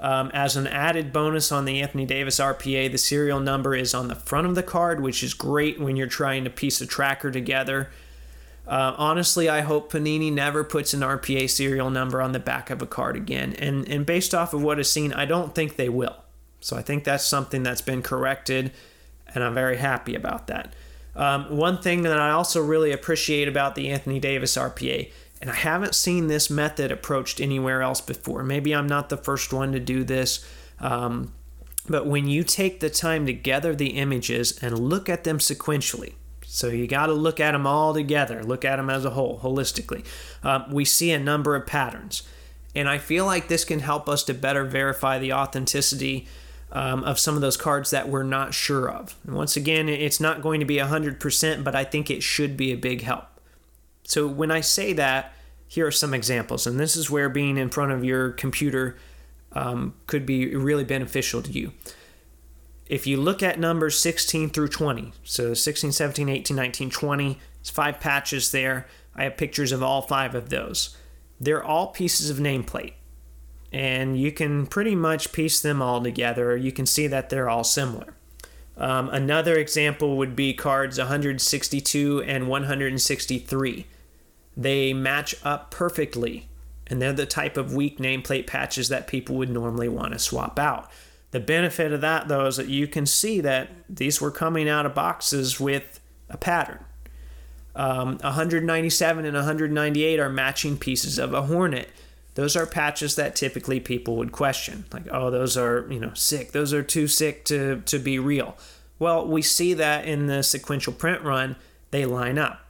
Um, 0.06 0.30
as 0.36 0.56
an 0.56 0.68
added 0.68 1.12
bonus 1.12 1.52
on 1.52 1.66
the 1.66 1.82
Anthony 1.82 2.06
Davis 2.06 2.40
RPA, 2.40 2.92
the 2.92 2.98
serial 3.00 3.40
number 3.40 3.74
is 3.74 3.96
on 3.96 4.08
the 4.08 4.14
front 4.14 4.46
of 4.46 4.54
the 4.54 4.62
card, 4.62 5.02
which 5.02 5.24
is 5.24 5.34
great 5.34 5.80
when 5.80 5.96
you're 5.96 6.06
trying 6.06 6.44
to 6.44 6.52
piece 6.52 6.80
a 6.80 6.86
tracker 6.86 7.32
together. 7.32 7.90
Uh, 8.68 8.94
honestly, 9.00 9.50
I 9.50 9.62
hope 9.62 9.92
Panini 9.92 10.32
never 10.32 10.64
puts 10.64 10.94
an 10.94 11.00
RPA 11.00 11.50
serial 11.50 11.90
number 11.90 12.22
on 12.22 12.34
the 12.34 12.40
back 12.40 12.70
of 12.70 12.84
a 12.84 12.86
card 12.86 13.16
again. 13.16 13.56
And, 13.58 13.90
and 13.90 14.06
based 14.06 14.36
off 14.36 14.54
of 14.54 14.62
what 14.62 14.80
is 14.80 14.92
seen, 14.92 15.12
I 15.12 15.26
don't 15.26 15.56
think 15.56 15.76
they 15.76 15.90
will. 15.90 16.18
So 16.60 16.78
I 16.78 16.84
think 16.84 17.04
that's 17.04 17.26
something 17.26 17.64
that's 17.64 17.82
been 17.82 18.04
corrected, 18.04 18.74
and 19.34 19.44
I'm 19.44 19.56
very 19.56 19.78
happy 19.78 20.14
about 20.14 20.46
that. 20.46 20.76
Um, 21.16 21.58
one 21.58 21.82
thing 21.82 22.04
that 22.04 22.20
I 22.20 22.30
also 22.30 22.62
really 22.62 22.92
appreciate 22.92 23.48
about 23.48 23.74
the 23.74 23.90
Anthony 23.90 24.20
Davis 24.20 24.56
RPA, 24.56 25.12
and 25.42 25.50
I 25.50 25.56
haven't 25.56 25.96
seen 25.96 26.28
this 26.28 26.50
method 26.50 26.92
approached 26.92 27.42
anywhere 27.42 27.82
else 27.82 28.02
before. 28.02 28.44
Maybe 28.44 28.74
I'm 28.74 28.88
not 28.88 29.10
the 29.10 29.18
first 29.18 29.52
one 29.52 29.72
to 29.74 29.80
do 29.80 30.04
this. 30.04 30.46
Um, 30.80 31.34
but 31.88 32.08
when 32.08 32.28
you 32.28 32.44
take 32.44 32.80
the 32.80 32.90
time 32.90 33.26
to 33.26 33.34
gather 33.34 33.76
the 33.76 33.90
images 33.90 34.58
and 34.62 34.80
look 34.80 35.08
at 35.08 35.24
them 35.24 35.38
sequentially, 35.38 36.14
so 36.46 36.68
you 36.68 36.88
got 36.88 37.08
to 37.08 37.14
look 37.14 37.40
at 37.40 37.52
them 37.52 37.68
all 37.68 37.94
together, 37.94 38.44
look 38.44 38.66
at 38.66 38.78
them 38.78 38.90
as 38.90 39.06
a 39.06 39.12
whole, 39.12 39.40
holistically. 39.40 40.06
Um, 40.44 40.72
we 40.72 40.86
see 40.86 41.12
a 41.12 41.20
number 41.20 41.56
of 41.56 41.68
patterns. 41.68 42.24
And 42.74 42.90
I 42.90 42.98
feel 42.98 43.26
like 43.26 43.48
this 43.48 43.66
can 43.66 43.80
help 43.80 44.10
us 44.10 44.24
to 44.24 44.34
better 44.34 44.66
verify 44.66 45.20
the 45.20 45.34
authenticity 45.34 46.28
um, 46.72 47.04
of 47.04 47.20
some 47.20 47.36
of 47.36 47.42
those 47.42 47.58
cards 47.58 47.92
that 47.92 48.10
we're 48.10 48.24
not 48.24 48.54
sure 48.54 48.90
of. 48.90 49.16
And 49.26 49.36
once 49.36 49.56
again, 49.56 49.88
it's 49.88 50.20
not 50.20 50.42
going 50.42 50.60
to 50.60 50.66
be 50.66 50.78
100%, 50.78 51.64
but 51.64 51.76
I 51.76 51.84
think 51.84 52.10
it 52.10 52.24
should 52.24 52.58
be 52.58 52.72
a 52.72 52.78
big 52.78 53.02
help. 53.02 53.26
So 54.06 54.28
when 54.28 54.52
I 54.52 54.62
say 54.62 54.94
that, 54.94 55.34
here 55.68 55.86
are 55.86 55.92
some 55.92 56.14
examples. 56.14 56.66
And 56.66 56.80
this 56.80 56.96
is 56.96 57.12
where 57.12 57.28
being 57.28 57.58
in 57.58 57.70
front 57.70 57.92
of 57.92 58.04
your 58.04 58.30
computer 58.32 58.98
um, 59.52 59.96
could 60.08 60.26
be 60.26 60.56
really 60.56 60.84
beneficial 60.84 61.42
to 61.42 61.52
you 61.52 61.74
if 62.88 63.08
you 63.08 63.18
look 63.18 63.42
at 63.42 63.60
numbers 63.60 64.00
16 64.00 64.50
through 64.50 64.68
20, 64.68 65.12
so 65.24 65.54
16, 65.54 65.92
17, 65.92 66.30
18, 66.30 66.56
19, 66.56 66.90
20, 66.90 67.40
it's 67.60 67.70
five 67.70 68.00
patches 68.00 68.52
there. 68.52 68.88
I 69.16 69.24
have 69.24 69.38
pictures 69.38 69.72
of 69.72 69.82
all 69.82 70.02
five 70.02 70.36
of 70.36 70.50
those. 70.50 70.96
They're 71.40 71.64
all 71.64 71.88
pieces 71.88 72.30
of 72.30 72.38
nameplate. 72.38 72.94
And 73.72 74.20
you 74.20 74.32
can 74.32 74.68
pretty 74.68 74.96
much 74.96 75.34
piece 75.34 75.60
them 75.60 75.82
all 75.82 76.02
together. 76.02 76.56
You 76.56 76.72
can 76.72 76.86
see 76.86 77.08
that 77.08 77.30
they're 77.30 77.50
all 77.50 77.64
similar. 77.64 78.14
Um, 78.78 79.10
another 79.10 79.56
example 79.56 80.18
would 80.18 80.36
be 80.36 80.54
cards 80.54 80.98
162 80.98 82.24
and 82.24 82.48
163. 82.48 83.86
They 84.58 84.94
match 84.94 85.36
up 85.44 85.72
perfectly, 85.72 86.48
and 86.88 87.02
they're 87.02 87.14
the 87.14 87.26
type 87.26 87.58
of 87.58 87.74
weak 87.74 87.98
nameplate 87.98 88.48
patches 88.48 88.90
that 88.90 89.08
people 89.08 89.36
would 89.36 89.50
normally 89.50 89.90
want 89.90 90.14
to 90.14 90.20
swap 90.20 90.58
out. 90.60 90.90
The 91.32 91.40
benefit 91.40 91.92
of 91.92 92.02
that, 92.02 92.28
though, 92.28 92.46
is 92.46 92.58
that 92.58 92.70
you 92.70 92.88
can 92.88 93.06
see 93.06 93.42
that 93.42 93.70
these 93.90 94.22
were 94.22 94.32
coming 94.32 94.70
out 94.70 94.86
of 94.86 94.94
boxes 94.94 95.60
with 95.60 96.00
a 96.30 96.38
pattern. 96.38 96.86
Um, 97.76 98.18
197 98.20 99.26
and 99.26 99.36
198 99.36 100.20
are 100.20 100.30
matching 100.30 100.78
pieces 100.78 101.20
of 101.20 101.34
a 101.34 101.42
Hornet. 101.44 101.90
Those 102.36 102.56
are 102.56 102.66
patches 102.66 103.16
that 103.16 103.36
typically 103.36 103.80
people 103.80 104.16
would 104.18 104.32
question, 104.32 104.86
like, 104.94 105.08
oh, 105.12 105.30
those 105.30 105.58
are 105.58 105.88
you 105.90 106.00
know 106.00 106.14
sick. 106.14 106.52
Those 106.52 106.74
are 106.74 106.84
too 106.84 107.08
sick 107.08 107.46
to 107.46 107.82
to 107.86 108.00
be 108.00 108.20
real. 108.20 108.58
Well, 108.98 109.28
we 109.28 109.42
see 109.42 109.74
that 109.74 110.06
in 110.06 110.28
the 110.28 110.42
sequential 110.42 110.94
print 110.94 111.22
run, 111.22 111.58
they 111.92 112.06
line 112.06 112.38
up. 112.38 112.65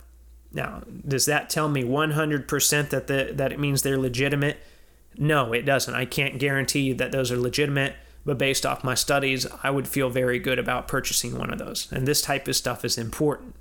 Now, 0.55 0.83
does 1.05 1.25
that 1.25 1.49
tell 1.49 1.67
me 1.67 1.83
100% 1.83 2.89
that 2.89 3.07
the 3.07 3.31
that 3.33 3.51
it 3.51 3.59
means 3.59 3.81
they're 3.81 3.99
legitimate? 3.99 4.57
No, 5.17 5.51
it 5.51 5.63
doesn't. 5.63 5.93
I 5.93 6.05
can't 6.05 6.39
guarantee 6.39 6.79
you 6.79 6.93
that 6.95 7.11
those 7.11 7.29
are 7.29 7.37
legitimate, 7.37 7.95
but 8.25 8.37
based 8.37 8.65
off 8.65 8.83
my 8.83 8.95
studies, 8.95 9.45
I 9.63 9.69
would 9.69 9.87
feel 9.87 10.09
very 10.09 10.39
good 10.39 10.57
about 10.57 10.87
purchasing 10.87 11.37
one 11.37 11.51
of 11.51 11.59
those. 11.59 11.91
And 11.91 12.07
this 12.07 12.21
type 12.21 12.47
of 12.47 12.55
stuff 12.55 12.85
is 12.85 12.97
important. 12.97 13.55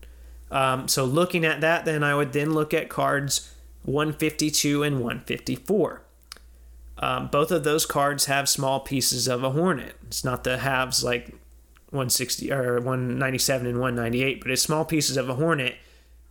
Um, 0.53 0.87
so 0.87 1.05
looking 1.05 1.45
at 1.45 1.61
that, 1.61 1.85
then 1.85 2.05
I 2.05 2.15
would 2.15 2.33
then 2.33 2.55
look 2.55 2.73
at 2.73 2.89
cards 2.89 3.53
152 3.85 4.85
and 4.85 4.97
154. 4.97 6.01
Um, 6.99 7.27
both 7.27 7.51
of 7.51 7.65
those 7.65 7.87
cards 7.87 8.27
have 8.27 8.49
small 8.49 8.79
pieces 8.79 9.27
of 9.27 9.43
a 9.43 9.51
hornet. 9.51 9.97
It's 10.07 10.25
not 10.25 10.45
the 10.45 10.59
halves 10.59 11.03
like 11.03 11.31
160 11.91 12.53
or 12.53 12.75
197 12.77 13.67
and 13.67 13.81
198, 13.81 14.41
but 14.41 14.53
it's 14.53 14.63
small 14.63 14.85
pieces 14.85 15.17
of 15.17 15.29
a 15.29 15.35
hornet. 15.35 15.75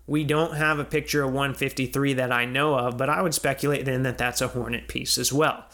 We 0.06 0.24
don't 0.24 0.56
have 0.56 0.80
a 0.80 0.84
picture 0.84 1.24
of 1.24 1.32
153 1.32 2.14
that 2.14 2.32
I 2.32 2.46
know 2.46 2.76
of, 2.76 2.98
but 2.98 3.10
I 3.10 3.22
would 3.22 3.34
speculate 3.34 3.86
then 3.86 4.04
that 4.04 4.18
that's 4.18 4.42
a 4.42 4.50
hornet 4.50 4.88
piece 4.88 5.18
as 5.18 5.32
well. 5.32 5.66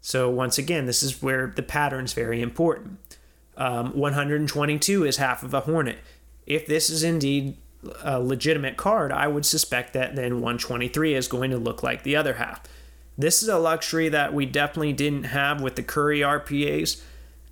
So 0.00 0.28
once 0.28 0.58
again, 0.58 0.86
this 0.86 1.02
is 1.02 1.22
where 1.22 1.52
the 1.54 1.62
pattern's 1.62 2.12
very 2.12 2.42
important. 2.42 2.98
Um, 3.56 3.96
122 3.96 5.04
is 5.04 5.16
half 5.16 5.42
of 5.42 5.54
a 5.54 5.60
hornet. 5.60 5.98
If 6.46 6.66
this 6.66 6.90
is 6.90 7.02
indeed 7.02 7.56
a 8.02 8.20
legitimate 8.20 8.76
card, 8.76 9.10
I 9.10 9.26
would 9.26 9.46
suspect 9.46 9.92
that 9.94 10.16
then 10.16 10.34
123 10.34 11.14
is 11.14 11.28
going 11.28 11.50
to 11.50 11.58
look 11.58 11.82
like 11.82 12.02
the 12.02 12.16
other 12.16 12.34
half. 12.34 12.62
This 13.16 13.42
is 13.42 13.48
a 13.48 13.58
luxury 13.58 14.08
that 14.10 14.32
we 14.32 14.46
definitely 14.46 14.92
didn't 14.92 15.24
have 15.24 15.60
with 15.60 15.74
the 15.74 15.82
Curry 15.82 16.20
RPAs, 16.20 17.02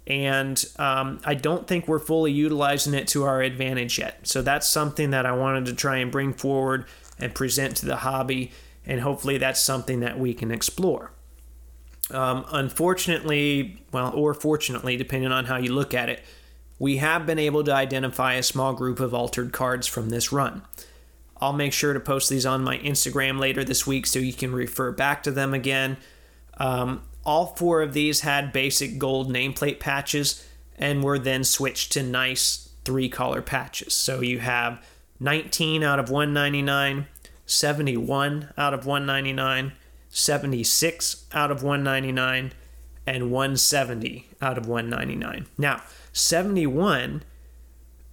and 0.07 0.64
um, 0.79 1.21
I 1.25 1.35
don't 1.35 1.66
think 1.66 1.88
we're 1.88 1.99
fully 1.99 2.33
utilizing 2.33 2.95
it 2.95 3.09
to 3.09 3.25
our 3.25 3.42
advantage 3.42 3.99
yet. 3.99 4.27
So 4.27 4.40
that's 4.40 4.69
something 4.69 5.11
that 5.11 5.27
I 5.27 5.33
wanted 5.33 5.66
to 5.66 5.75
try 5.75 5.97
and 5.97 6.12
bring 6.12 6.33
forward 6.33 6.87
and 7.19 7.35
present 7.35 7.77
to 7.79 7.87
the 7.87 7.97
hobby, 7.97 8.53
and 8.85 9.01
hopefully 9.01 9.38
that's 9.38 9.61
something 9.61 10.01
that 10.01 10.19
we 10.19 10.35
can 10.35 10.51
explore. 10.51 11.11
Um, 12.11 12.45
unfortunately, 12.53 13.83
well, 13.90 14.12
or 14.14 14.33
fortunately, 14.33 14.97
depending 14.97 15.33
on 15.33 15.47
how 15.47 15.57
you 15.57 15.73
look 15.73 15.92
at 15.92 16.09
it, 16.09 16.23
we 16.79 16.99
have 16.99 17.27
been 17.27 17.38
able 17.38 17.64
to 17.64 17.73
identify 17.73 18.35
a 18.35 18.42
small 18.42 18.75
group 18.75 19.01
of 19.01 19.14
altered 19.14 19.53
cards 19.53 19.87
from 19.87 20.11
this 20.11 20.31
run. 20.31 20.62
I'll 21.40 21.53
make 21.53 21.73
sure 21.73 21.92
to 21.92 22.01
post 22.01 22.31
these 22.31 22.47
on 22.47 22.62
my 22.62 22.79
Instagram 22.79 23.38
later 23.38 23.64
this 23.64 23.87
week 23.87 24.07
so 24.07 24.19
you 24.19 24.33
can 24.33 24.53
refer 24.53 24.92
back 24.92 25.23
to 25.25 25.31
them 25.31 25.53
again. 25.53 25.97
Um, 26.59 27.03
all 27.26 27.46
four 27.46 27.82
of 27.82 27.92
these 27.92 28.20
had 28.20 28.52
basic 28.52 28.98
gold 28.98 29.28
nameplate 29.28 29.80
patches 29.80 30.46
and 30.78 31.02
were 31.02 31.18
then 31.18 31.42
switched 31.42 31.92
to 31.92 32.02
nice 32.02 32.70
three 32.84 33.08
color 33.08 33.42
patches. 33.42 33.92
So 33.92 34.20
you 34.20 34.38
have 34.38 34.82
19 35.18 35.82
out 35.82 35.98
of 35.98 36.08
199, 36.08 37.06
71 37.44 38.52
out 38.56 38.72
of 38.72 38.86
199, 38.86 39.72
76 40.08 41.24
out 41.32 41.50
of 41.50 41.62
199, 41.62 42.52
and 43.06 43.30
170 43.30 44.28
out 44.40 44.56
of 44.56 44.68
199. 44.68 45.46
Now, 45.58 45.82
71 46.12 47.24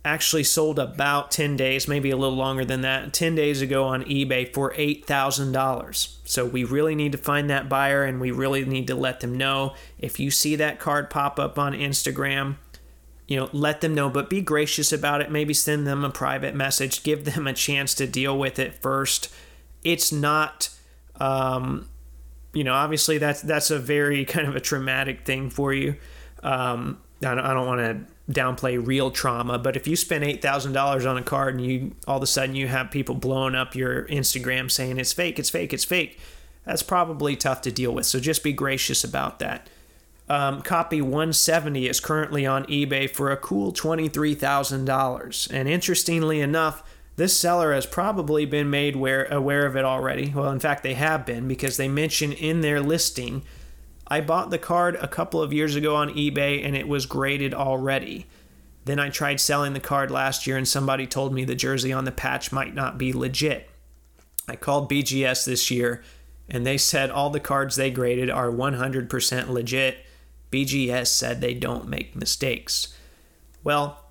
actually 0.06 0.44
sold 0.44 0.80
about 0.80 1.32
10 1.32 1.56
days, 1.56 1.88
maybe 1.88 2.10
a 2.10 2.18
little 2.18 2.36
longer 2.36 2.66
than 2.66 2.82
that, 2.82 3.14
10 3.14 3.36
days 3.36 3.62
ago 3.62 3.86
on 3.86 4.04
eBay 4.04 4.54
for 4.54 4.74
$8,000. 4.74 6.16
So 6.26 6.46
we 6.46 6.64
really 6.64 6.94
need 6.94 7.14
to 7.14 7.18
find 7.18 7.50
that 7.50 7.70
buyer 7.70 8.04
and 8.04 8.20
we 8.20 8.32
really 8.32 8.66
need 8.66 8.88
to 8.88 8.96
let 8.96 9.22
them 9.22 9.38
know. 9.38 9.76
If 9.98 10.20
you 10.20 10.30
see 10.30 10.56
that 10.58 10.80
card 10.80 11.10
pop 11.10 11.40
up 11.40 11.58
on 11.58 11.74
Instagram, 11.74 12.58
you 13.28 13.38
know, 13.38 13.50
let 13.54 13.80
them 13.80 13.96
know, 13.96 14.10
but 14.10 14.30
be 14.30 14.42
gracious 14.42 14.92
about 14.92 15.22
it. 15.22 15.32
Maybe 15.32 15.54
send 15.54 15.88
them 15.88 16.04
a 16.04 16.10
private 16.10 16.54
message, 16.54 17.04
give 17.04 17.24
them 17.24 17.48
a 17.48 17.54
chance 17.54 17.94
to 17.96 18.06
deal 18.06 18.38
with 18.38 18.60
it 18.60 18.76
first. 18.82 19.34
It's 19.86 20.12
not, 20.12 20.70
um, 21.22 21.88
you 22.54 22.66
know, 22.66 22.74
obviously 22.74 23.18
that's 23.18 23.42
that's 23.42 23.72
a 23.72 23.80
very 23.80 24.26
kind 24.26 24.48
of 24.48 24.56
a 24.58 24.60
traumatic 24.60 25.26
thing 25.26 25.50
for 25.50 25.74
you. 25.74 25.96
Um, 26.42 27.00
I 27.22 27.36
don't, 27.36 27.40
I 27.40 27.54
don't 27.54 27.66
want 27.66 27.80
to 27.80 28.13
downplay 28.32 28.86
real 28.86 29.12
trauma, 29.12 29.60
but 29.60 29.76
if 29.76 29.88
you 29.88 29.96
spend 29.96 30.24
eight 30.24 30.42
thousand 30.42 30.74
dollars 30.74 31.06
on 31.06 31.18
a 31.18 31.24
card 31.24 31.56
and 31.56 31.66
you 31.66 31.92
all 32.08 32.18
of 32.18 32.24
a 32.24 32.28
sudden 32.28 32.56
you 32.56 32.68
have 32.68 32.90
people 32.90 33.16
blowing 33.16 33.56
up 33.56 33.76
your 33.76 34.06
Instagram 34.08 34.72
saying 34.72 34.98
it's 34.98 35.14
fake, 35.14 35.40
it's 35.40 35.50
fake, 35.50 35.74
it's 35.74 35.84
fake, 35.84 36.18
that's 36.66 36.84
probably 36.84 37.36
tough 37.36 37.62
to 37.62 37.72
deal 37.72 37.94
with. 37.94 38.06
So 38.06 38.20
just 38.20 38.44
be 38.44 38.54
gracious 38.54 39.04
about 39.04 39.40
that. 39.40 39.70
Um, 40.30 40.62
copy 40.62 41.02
170 41.02 41.88
is 41.88 42.00
currently 42.00 42.46
on 42.46 42.66
eBay 42.66 43.10
for 43.10 43.30
a 43.30 43.38
cool 43.38 43.74
$23,000. 43.74 45.52
And 45.52 45.68
interestingly 45.68 46.40
enough, 46.40 46.82
this 47.18 47.38
seller 47.38 47.74
has 47.74 47.86
probably 47.86 48.46
been 48.46 48.70
made 48.70 48.96
aware, 48.96 49.26
aware 49.26 49.66
of 49.66 49.76
it 49.76 49.84
already. 49.84 50.32
Well, 50.34 50.50
in 50.50 50.60
fact, 50.60 50.82
they 50.82 50.94
have 50.94 51.26
been 51.26 51.48
because 51.48 51.78
they 51.78 51.90
mention 51.90 52.32
in 52.32 52.62
their 52.62 52.80
listing 52.80 53.44
I 54.08 54.22
bought 54.22 54.50
the 54.50 54.58
card 54.58 54.96
a 54.96 55.08
couple 55.08 55.42
of 55.42 55.54
years 55.54 55.76
ago 55.76 55.96
on 55.96 56.14
eBay 56.14 56.66
and 56.66 56.76
it 56.76 56.88
was 56.88 57.06
graded 57.06 57.54
already. 57.54 58.28
Then 58.86 59.00
I 59.00 59.10
tried 59.10 59.40
selling 59.40 59.74
the 59.74 59.80
card 59.80 60.12
last 60.12 60.46
year 60.46 60.58
and 60.58 60.68
somebody 60.68 61.08
told 61.08 61.34
me 61.34 61.46
the 61.46 61.56
jersey 61.56 61.94
on 61.94 62.06
the 62.06 62.12
patch 62.12 62.52
might 62.52 62.76
not 62.76 62.98
be 62.98 63.14
legit. 63.14 63.70
I 64.48 64.56
called 64.58 64.92
BGS 64.92 65.46
this 65.46 65.72
year 65.72 66.04
and 66.50 66.66
they 66.66 66.78
said 66.78 67.10
all 67.10 67.30
the 67.30 67.40
cards 67.40 67.76
they 67.76 67.92
graded 67.92 68.30
are 68.30 68.52
100% 68.52 69.50
legit. 69.50 70.06
BGS 70.52 71.08
said 71.08 71.40
they 71.40 71.54
don't 71.54 71.88
make 71.88 72.16
mistakes. 72.16 72.96
Well, 73.64 74.03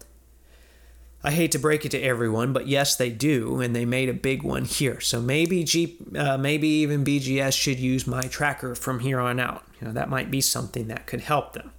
I 1.24 1.30
hate 1.30 1.52
to 1.52 1.58
break 1.58 1.84
it 1.84 1.90
to 1.90 2.00
everyone, 2.00 2.52
but 2.52 2.66
yes, 2.66 2.96
they 2.96 3.10
do, 3.10 3.60
and 3.60 3.76
they 3.76 3.84
made 3.84 4.08
a 4.08 4.14
big 4.14 4.42
one 4.42 4.64
here. 4.64 5.00
So 5.00 5.20
maybe 5.20 5.62
G, 5.62 5.96
uh, 6.16 6.36
maybe 6.36 6.66
even 6.68 7.04
BGS 7.04 7.56
should 7.56 7.78
use 7.78 8.06
my 8.06 8.22
tracker 8.22 8.74
from 8.74 9.00
here 9.00 9.20
on 9.20 9.38
out. 9.38 9.64
You 9.80 9.86
know, 9.86 9.92
that 9.92 10.08
might 10.08 10.30
be 10.30 10.40
something 10.40 10.88
that 10.88 11.06
could 11.06 11.20
help 11.20 11.52
them. 11.52 11.72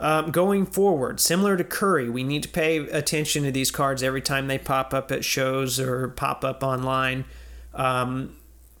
Um, 0.00 0.32
going 0.32 0.66
forward, 0.66 1.20
similar 1.20 1.56
to 1.56 1.62
Curry, 1.62 2.10
we 2.10 2.24
need 2.24 2.42
to 2.42 2.48
pay 2.48 2.78
attention 2.78 3.44
to 3.44 3.52
these 3.52 3.70
cards 3.70 4.02
every 4.02 4.20
time 4.20 4.48
they 4.48 4.58
pop 4.58 4.92
up 4.92 5.12
at 5.12 5.24
shows 5.24 5.78
or 5.78 6.08
pop 6.08 6.44
up 6.44 6.64
online. 6.64 7.24
Um, 7.72 8.36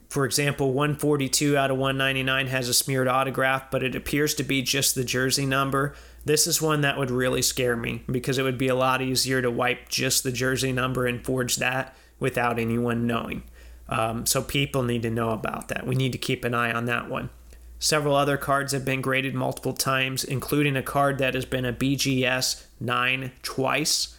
for 0.08 0.24
example, 0.24 0.72
142 0.72 1.56
out 1.56 1.70
of 1.70 1.76
199 1.76 2.48
has 2.48 2.68
a 2.68 2.74
smeared 2.74 3.08
autograph, 3.08 3.70
but 3.70 3.82
it 3.84 3.94
appears 3.94 4.34
to 4.34 4.42
be 4.42 4.62
just 4.62 4.96
the 4.96 5.04
jersey 5.04 5.46
number. 5.46 5.94
This 6.24 6.46
is 6.46 6.62
one 6.62 6.80
that 6.80 6.98
would 6.98 7.10
really 7.10 7.42
scare 7.42 7.76
me 7.76 8.02
because 8.10 8.38
it 8.38 8.42
would 8.42 8.58
be 8.58 8.68
a 8.68 8.74
lot 8.74 9.02
easier 9.02 9.42
to 9.42 9.50
wipe 9.50 9.88
just 9.88 10.22
the 10.22 10.32
jersey 10.32 10.72
number 10.72 11.06
and 11.06 11.24
forge 11.24 11.56
that 11.56 11.94
without 12.18 12.58
anyone 12.58 13.06
knowing. 13.06 13.42
Um, 13.88 14.24
so 14.24 14.42
people 14.42 14.82
need 14.82 15.02
to 15.02 15.10
know 15.10 15.30
about 15.30 15.68
that. 15.68 15.86
We 15.86 15.94
need 15.94 16.12
to 16.12 16.18
keep 16.18 16.44
an 16.44 16.54
eye 16.54 16.72
on 16.72 16.86
that 16.86 17.10
one. 17.10 17.30
Several 17.78 18.16
other 18.16 18.38
cards 18.38 18.72
have 18.72 18.84
been 18.84 19.02
graded 19.02 19.34
multiple 19.34 19.74
times, 19.74 20.24
including 20.24 20.76
a 20.76 20.82
card 20.82 21.18
that 21.18 21.34
has 21.34 21.44
been 21.44 21.66
a 21.66 21.72
BGS 21.72 22.64
9 22.80 23.32
twice. 23.42 24.16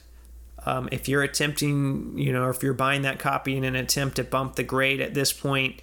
Um, 0.67 0.87
if 0.91 1.09
you're 1.09 1.23
attempting, 1.23 2.15
you 2.17 2.31
know, 2.31 2.49
if 2.49 2.61
you're 2.61 2.73
buying 2.73 3.01
that 3.03 3.17
copy 3.17 3.57
in 3.57 3.63
an 3.63 3.75
attempt 3.75 4.17
to 4.17 4.23
bump 4.23 4.55
the 4.55 4.63
grade 4.63 5.01
at 5.01 5.15
this 5.15 5.33
point, 5.33 5.81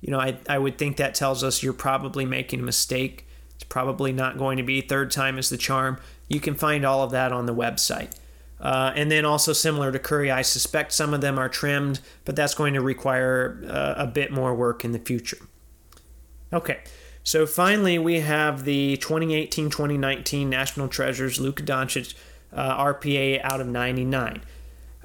you 0.00 0.12
know, 0.12 0.20
I, 0.20 0.36
I 0.48 0.58
would 0.58 0.78
think 0.78 0.96
that 0.98 1.14
tells 1.14 1.42
us 1.42 1.62
you're 1.62 1.72
probably 1.72 2.24
making 2.24 2.60
a 2.60 2.62
mistake. 2.64 3.26
It's 3.64 3.72
probably 3.72 4.12
not 4.12 4.36
going 4.36 4.58
to 4.58 4.62
be 4.62 4.82
third 4.82 5.10
time 5.10 5.38
is 5.38 5.48
the 5.48 5.56
charm. 5.56 5.98
You 6.28 6.38
can 6.38 6.54
find 6.54 6.84
all 6.84 7.02
of 7.02 7.12
that 7.12 7.32
on 7.32 7.46
the 7.46 7.54
website. 7.54 8.14
Uh, 8.60 8.92
and 8.94 9.10
then 9.10 9.24
also 9.24 9.54
similar 9.54 9.90
to 9.90 9.98
Curry, 9.98 10.30
I 10.30 10.42
suspect 10.42 10.92
some 10.92 11.14
of 11.14 11.22
them 11.22 11.38
are 11.38 11.48
trimmed, 11.48 12.00
but 12.24 12.36
that's 12.36 12.54
going 12.54 12.74
to 12.74 12.82
require 12.82 13.62
uh, 13.66 13.94
a 13.96 14.06
bit 14.06 14.32
more 14.32 14.54
work 14.54 14.84
in 14.84 14.92
the 14.92 14.98
future. 14.98 15.38
Okay, 16.52 16.80
so 17.22 17.46
finally 17.46 17.98
we 17.98 18.20
have 18.20 18.64
the 18.64 18.98
2018-2019 18.98 20.46
National 20.46 20.88
Treasures 20.88 21.40
Luka 21.40 21.62
Doncic 21.62 22.14
uh, 22.52 22.84
RPA 22.84 23.40
out 23.42 23.60
of 23.60 23.66
99. 23.66 24.42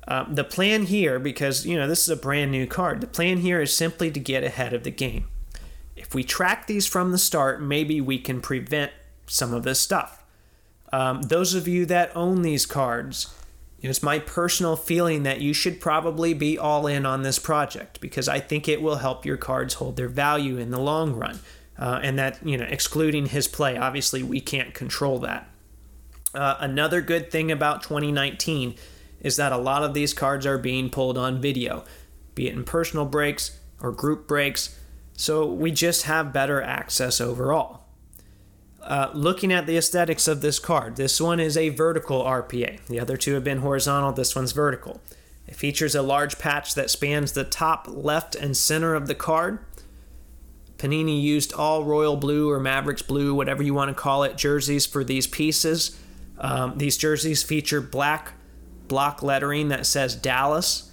Um, 0.07 0.35
the 0.35 0.43
plan 0.43 0.83
here, 0.83 1.17
because 1.17 1.65
you 1.65 1.77
know 1.77 1.87
this 1.87 2.03
is 2.03 2.09
a 2.09 2.15
brand 2.15 2.51
new 2.51 2.67
card, 2.67 2.99
the 2.99 3.07
plan 3.07 3.37
here 3.37 3.61
is 3.61 3.73
simply 3.73 4.11
to 4.11 4.19
get 4.19 4.43
ahead 4.43 4.73
of 4.73 4.83
the 4.83 4.91
game. 4.91 5.27
If 5.99 6.15
we 6.15 6.23
track 6.23 6.65
these 6.65 6.87
from 6.87 7.11
the 7.11 7.17
start, 7.17 7.61
maybe 7.61 7.99
we 7.99 8.17
can 8.19 8.39
prevent 8.39 8.91
some 9.27 9.53
of 9.53 9.63
this 9.63 9.79
stuff. 9.79 10.23
Um, 10.93 11.21
those 11.23 11.53
of 11.53 11.67
you 11.67 11.85
that 11.87 12.15
own 12.15 12.41
these 12.41 12.65
cards, 12.65 13.33
it's 13.81 14.01
my 14.01 14.19
personal 14.19 14.77
feeling 14.77 15.23
that 15.23 15.41
you 15.41 15.53
should 15.53 15.81
probably 15.81 16.33
be 16.33 16.57
all 16.57 16.87
in 16.87 17.05
on 17.05 17.23
this 17.23 17.37
project 17.37 17.99
because 17.99 18.27
I 18.29 18.39
think 18.39 18.67
it 18.67 18.81
will 18.81 18.95
help 18.95 19.25
your 19.25 19.37
cards 19.37 19.75
hold 19.75 19.97
their 19.97 20.07
value 20.07 20.57
in 20.57 20.71
the 20.71 20.79
long 20.79 21.13
run. 21.13 21.39
Uh, 21.77 21.99
and 22.01 22.17
that, 22.17 22.39
you 22.45 22.57
know, 22.57 22.65
excluding 22.65 23.27
his 23.27 23.47
play, 23.47 23.77
obviously 23.77 24.23
we 24.23 24.39
can't 24.39 24.73
control 24.73 25.19
that. 25.19 25.49
Uh, 26.33 26.55
another 26.59 27.01
good 27.01 27.29
thing 27.29 27.51
about 27.51 27.83
2019 27.83 28.75
is 29.21 29.35
that 29.35 29.51
a 29.51 29.57
lot 29.57 29.83
of 29.83 29.93
these 29.93 30.13
cards 30.13 30.45
are 30.45 30.57
being 30.57 30.89
pulled 30.89 31.17
on 31.17 31.41
video, 31.41 31.83
be 32.35 32.47
it 32.47 32.53
in 32.53 32.63
personal 32.63 33.05
breaks 33.05 33.59
or 33.81 33.91
group 33.91 34.27
breaks 34.27 34.78
so 35.19 35.45
we 35.45 35.69
just 35.69 36.03
have 36.03 36.31
better 36.31 36.61
access 36.61 37.19
overall. 37.19 37.81
Uh, 38.81 39.11
looking 39.13 39.51
at 39.51 39.67
the 39.67 39.75
aesthetics 39.75 40.29
of 40.29 40.39
this 40.39 40.59
card, 40.59 40.95
this 40.95 41.19
one 41.19 41.41
is 41.41 41.57
a 41.57 41.67
vertical 41.67 42.23
RPA. 42.23 42.85
The 42.85 43.01
other 43.01 43.17
two 43.17 43.33
have 43.33 43.43
been 43.43 43.57
horizontal, 43.57 44.13
this 44.13 44.33
one's 44.33 44.53
vertical. 44.53 45.01
It 45.45 45.57
features 45.57 45.93
a 45.93 46.01
large 46.01 46.39
patch 46.39 46.73
that 46.75 46.89
spans 46.89 47.33
the 47.33 47.43
top 47.43 47.85
left 47.89 48.33
and 48.33 48.55
center 48.55 48.95
of 48.95 49.07
the 49.07 49.13
card. 49.13 49.59
Panini 50.77 51.21
used 51.21 51.51
all 51.51 51.83
royal 51.83 52.15
blue 52.15 52.49
or 52.49 52.57
Mavericks 52.57 53.01
blue, 53.01 53.35
whatever 53.35 53.61
you 53.61 53.73
want 53.73 53.89
to 53.89 54.01
call 54.01 54.23
it, 54.23 54.37
jerseys 54.37 54.85
for 54.85 55.03
these 55.03 55.27
pieces. 55.27 55.99
Um, 56.37 56.77
these 56.77 56.95
jerseys 56.95 57.43
feature 57.43 57.81
black 57.81 58.35
block 58.87 59.21
lettering 59.21 59.67
that 59.67 59.85
says 59.85 60.15
Dallas 60.15 60.88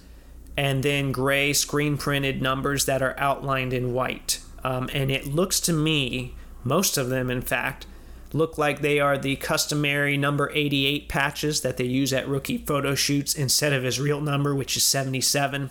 and 0.57 0.81
then 0.81 1.11
gray 1.11 1.53
screen 1.53 1.97
printed 1.97 2.41
numbers 2.41 2.85
that 2.85 3.03
are 3.03 3.15
outlined 3.19 3.71
in 3.71 3.93
white. 3.93 4.41
Um, 4.63 4.89
and 4.91 5.11
it 5.11 5.27
looks 5.27 5.59
to 5.61 5.73
me, 5.73 6.33
most 6.63 6.97
of 6.97 7.09
them 7.09 7.29
in 7.29 7.41
fact, 7.41 7.85
look 8.33 8.57
like 8.57 8.81
they 8.81 8.99
are 8.99 9.17
the 9.17 9.35
customary 9.35 10.17
number 10.17 10.51
88 10.53 11.07
patches 11.07 11.61
that 11.61 11.77
they 11.77 11.85
use 11.85 12.11
at 12.11 12.27
rookie 12.27 12.57
photo 12.57 12.95
shoots 12.95 13.35
instead 13.35 13.71
of 13.71 13.83
his 13.83 13.99
real 13.99 14.19
number, 14.19 14.55
which 14.55 14.75
is 14.75 14.83
77. 14.83 15.69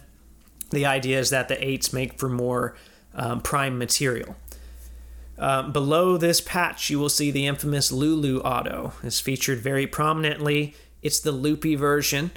The 0.70 0.86
idea 0.86 1.18
is 1.18 1.30
that 1.30 1.48
the 1.48 1.56
8s 1.56 1.92
make 1.92 2.18
for 2.18 2.28
more 2.28 2.76
um, 3.14 3.40
prime 3.40 3.78
material. 3.78 4.36
Um, 5.38 5.72
below 5.72 6.16
this 6.16 6.40
patch, 6.40 6.88
you 6.88 6.98
will 6.98 7.10
see 7.10 7.30
the 7.30 7.46
infamous 7.46 7.92
Lulu 7.92 8.40
auto. 8.40 8.92
It's 9.02 9.20
featured 9.20 9.58
very 9.58 9.86
prominently. 9.86 10.74
It's 11.02 11.20
the 11.20 11.32
loopy 11.32 11.74
version. 11.74 12.30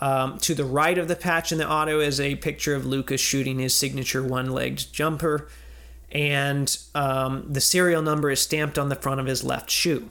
Um, 0.00 0.38
to 0.38 0.54
the 0.54 0.64
right 0.64 0.96
of 0.96 1.08
the 1.08 1.16
patch 1.16 1.52
in 1.52 1.58
the 1.58 1.70
auto 1.70 2.00
is 2.00 2.18
a 2.18 2.36
picture 2.36 2.74
of 2.74 2.86
Luka's 2.86 3.20
shooting 3.20 3.58
his 3.58 3.74
signature 3.74 4.22
one 4.22 4.50
legged 4.50 4.92
jumper, 4.92 5.48
and 6.10 6.76
um, 6.94 7.44
the 7.52 7.60
serial 7.60 8.02
number 8.02 8.30
is 8.30 8.40
stamped 8.40 8.78
on 8.78 8.88
the 8.88 8.96
front 8.96 9.20
of 9.20 9.26
his 9.26 9.44
left 9.44 9.70
shoe. 9.70 10.08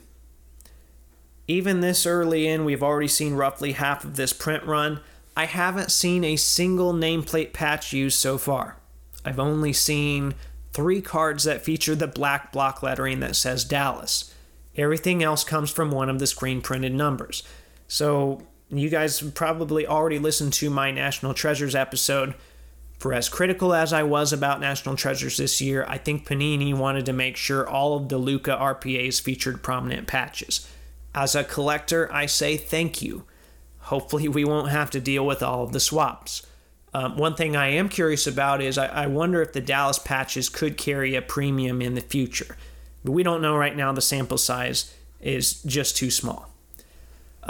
Even 1.48 1.80
this 1.80 2.06
early 2.06 2.46
in, 2.46 2.64
we've 2.64 2.82
already 2.82 3.08
seen 3.08 3.34
roughly 3.34 3.72
half 3.72 4.04
of 4.04 4.14
this 4.14 4.32
print 4.32 4.64
run. 4.64 5.00
I 5.36 5.46
haven't 5.46 5.90
seen 5.90 6.22
a 6.22 6.36
single 6.36 6.92
nameplate 6.92 7.52
patch 7.52 7.92
used 7.92 8.18
so 8.18 8.38
far. 8.38 8.76
I've 9.24 9.40
only 9.40 9.72
seen 9.72 10.34
three 10.72 11.02
cards 11.02 11.44
that 11.44 11.62
feature 11.62 11.96
the 11.96 12.06
black 12.06 12.52
block 12.52 12.82
lettering 12.82 13.18
that 13.20 13.34
says 13.34 13.64
Dallas. 13.64 14.32
Everything 14.76 15.22
else 15.22 15.42
comes 15.42 15.70
from 15.70 15.90
one 15.90 16.08
of 16.08 16.20
the 16.20 16.26
screen 16.28 16.60
printed 16.60 16.94
numbers. 16.94 17.42
So, 17.88 18.42
you 18.78 18.88
guys 18.88 19.20
probably 19.20 19.86
already 19.86 20.18
listened 20.18 20.52
to 20.54 20.70
my 20.70 20.90
National 20.90 21.34
Treasures 21.34 21.74
episode. 21.74 22.34
For 22.98 23.14
as 23.14 23.28
critical 23.28 23.72
as 23.72 23.92
I 23.92 24.02
was 24.02 24.32
about 24.32 24.60
National 24.60 24.94
Treasures 24.94 25.38
this 25.38 25.60
year, 25.60 25.84
I 25.88 25.96
think 25.98 26.28
Panini 26.28 26.74
wanted 26.74 27.06
to 27.06 27.12
make 27.12 27.36
sure 27.36 27.68
all 27.68 27.96
of 27.96 28.08
the 28.08 28.18
Luka 28.18 28.50
RPAs 28.50 29.20
featured 29.20 29.62
prominent 29.62 30.06
patches. 30.06 30.68
As 31.14 31.34
a 31.34 31.42
collector, 31.42 32.12
I 32.12 32.26
say 32.26 32.56
thank 32.56 33.02
you. 33.02 33.24
Hopefully, 33.80 34.28
we 34.28 34.44
won't 34.44 34.70
have 34.70 34.90
to 34.90 35.00
deal 35.00 35.26
with 35.26 35.42
all 35.42 35.64
of 35.64 35.72
the 35.72 35.80
swaps. 35.80 36.46
Um, 36.92 37.16
one 37.16 37.34
thing 37.34 37.56
I 37.56 37.68
am 37.68 37.88
curious 37.88 38.26
about 38.26 38.60
is 38.60 38.76
I, 38.76 38.86
I, 38.86 39.06
wonder 39.06 39.40
if 39.40 39.52
the 39.52 39.60
Dallas 39.60 39.98
patches 39.98 40.48
could 40.48 40.76
carry 40.76 41.14
a 41.14 41.22
premium 41.22 41.80
in 41.80 41.94
the 41.94 42.00
future. 42.00 42.56
But 43.04 43.12
we 43.12 43.22
don't 43.22 43.42
know 43.42 43.56
right 43.56 43.76
now, 43.76 43.92
the 43.92 44.00
sample 44.00 44.38
size 44.38 44.92
is 45.20 45.62
just 45.62 45.96
too 45.96 46.10
small. 46.10 46.49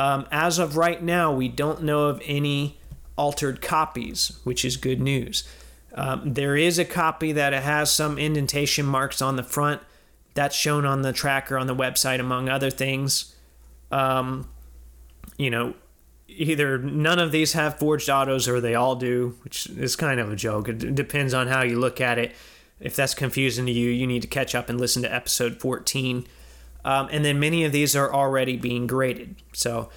Um, 0.01 0.27
as 0.33 0.59
of 0.59 0.79
right 0.79 1.03
now, 1.03 1.31
we 1.31 1.47
don't 1.49 1.83
know 1.83 2.05
of 2.05 2.23
any 2.25 2.81
altered 3.17 3.61
copies, 3.61 4.41
which 4.45 4.65
is 4.65 4.79
good 4.79 4.99
news. 4.99 5.47
Um, 5.95 6.33
there 6.33 6.57
is 6.57 6.79
a 6.79 6.87
copy 6.87 7.33
that 7.33 7.53
has 7.53 7.93
some 7.93 8.17
indentation 8.17 8.87
marks 8.87 9.21
on 9.21 9.37
the 9.37 9.43
front. 9.43 9.83
That's 10.33 10.57
shown 10.57 10.87
on 10.87 11.03
the 11.03 11.13
tracker 11.13 11.59
on 11.59 11.67
the 11.67 11.77
website, 11.77 12.19
among 12.19 12.49
other 12.49 12.71
things. 12.71 13.35
Um, 13.91 14.49
you 15.37 15.51
know, 15.51 15.75
either 16.29 16.79
none 16.79 17.19
of 17.19 17.31
these 17.31 17.53
have 17.53 17.79
forged 17.79 18.09
autos 18.09 18.49
or 18.49 18.59
they 18.59 18.75
all 18.75 18.97
do, 18.97 19.37
which 19.45 19.67
is 19.67 19.97
kind 19.97 20.19
of 20.19 20.33
a 20.33 20.37
joke. 20.37 20.71
It 20.71 20.95
depends 20.95 21.35
on 21.35 21.47
how 21.49 21.61
you 21.61 21.79
look 21.79 22.01
at 22.01 22.17
it. 22.17 22.35
If 22.81 22.97
that's 22.97 23.13
confusing 23.13 23.67
to 23.67 23.73
you, 23.73 23.91
you 23.91 24.07
need 24.07 24.23
to 24.23 24.29
catch 24.29 24.55
up 24.55 24.71
and 24.71 24.81
listen 24.81 25.03
to 25.03 25.15
episode 25.15 25.61
14. 25.61 26.27
Um, 26.85 27.09
and 27.11 27.25
then 27.25 27.39
many 27.39 27.65
of 27.65 27.73
these 27.73 27.95
are 27.95 28.13
already 28.13 28.57
being 28.57 28.87
graded. 28.87 29.37
So 29.53 29.91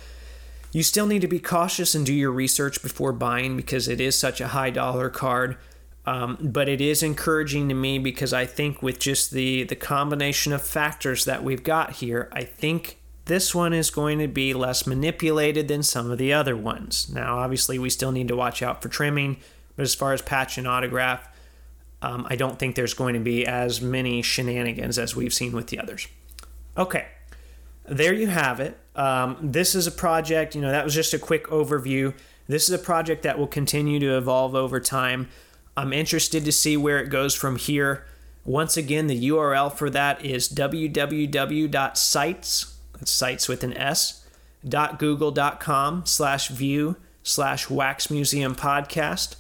you 0.71 0.83
still 0.83 1.05
need 1.05 1.21
to 1.21 1.27
be 1.27 1.39
cautious 1.39 1.95
and 1.95 2.05
do 2.05 2.13
your 2.13 2.31
research 2.31 2.81
before 2.81 3.13
buying 3.13 3.55
because 3.55 3.87
it 3.87 4.01
is 4.01 4.17
such 4.17 4.41
a 4.41 4.49
high 4.49 4.71
dollar 4.71 5.09
card. 5.09 5.57
Um, 6.05 6.37
but 6.41 6.67
it 6.67 6.81
is 6.81 7.01
encouraging 7.01 7.69
to 7.69 7.75
me 7.75 7.97
because 7.97 8.33
I 8.33 8.45
think 8.45 8.81
with 8.81 8.99
just 8.99 9.31
the 9.31 9.63
the 9.63 9.75
combination 9.75 10.51
of 10.51 10.61
factors 10.61 11.23
that 11.25 11.43
we've 11.43 11.63
got 11.63 11.93
here, 11.93 12.29
I 12.33 12.43
think 12.43 12.99
this 13.25 13.55
one 13.55 13.71
is 13.71 13.89
going 13.89 14.19
to 14.19 14.27
be 14.27 14.53
less 14.53 14.85
manipulated 14.85 15.69
than 15.69 15.81
some 15.81 16.11
of 16.11 16.17
the 16.17 16.33
other 16.33 16.57
ones. 16.57 17.09
Now, 17.09 17.37
obviously, 17.37 17.79
we 17.79 17.89
still 17.89 18.11
need 18.11 18.27
to 18.27 18.35
watch 18.35 18.61
out 18.61 18.81
for 18.81 18.89
trimming, 18.89 19.37
but 19.77 19.83
as 19.83 19.95
far 19.95 20.11
as 20.11 20.21
patch 20.21 20.57
and 20.57 20.67
autograph, 20.67 21.29
um, 22.01 22.27
I 22.29 22.35
don't 22.35 22.59
think 22.59 22.75
there's 22.75 22.93
going 22.93 23.13
to 23.13 23.21
be 23.21 23.45
as 23.45 23.81
many 23.81 24.21
shenanigans 24.21 24.99
as 24.99 25.15
we've 25.15 25.33
seen 25.33 25.53
with 25.53 25.67
the 25.67 25.79
others. 25.79 26.07
Okay, 26.77 27.07
there 27.85 28.13
you 28.13 28.27
have 28.27 28.59
it. 28.59 28.77
Um, 28.95 29.37
this 29.41 29.75
is 29.75 29.87
a 29.87 29.91
project, 29.91 30.55
you 30.55 30.61
know, 30.61 30.71
that 30.71 30.83
was 30.83 30.93
just 30.93 31.13
a 31.13 31.19
quick 31.19 31.47
overview. 31.47 32.13
This 32.47 32.63
is 32.63 32.71
a 32.71 32.79
project 32.79 33.23
that 33.23 33.37
will 33.37 33.47
continue 33.47 33.99
to 33.99 34.17
evolve 34.17 34.55
over 34.55 34.79
time. 34.79 35.29
I'm 35.75 35.91
interested 35.93 36.45
to 36.45 36.51
see 36.51 36.77
where 36.77 36.99
it 36.99 37.09
goes 37.09 37.33
from 37.33 37.55
here. 37.57 38.05
Once 38.45 38.77
again, 38.77 39.07
the 39.07 39.29
URL 39.29 39.73
for 39.73 39.89
that 39.89 40.23
is 40.25 40.49
www.sites, 40.49 42.75
that's 42.93 43.11
sites 43.11 43.47
with 43.47 43.63
an 43.63 43.75
S, 43.77 44.27
google.com 44.97 46.05
slash 46.05 46.49
view 46.49 46.97
slash 47.23 47.69
wax 47.69 48.11
museum 48.11 48.55
podcast. 48.55 49.35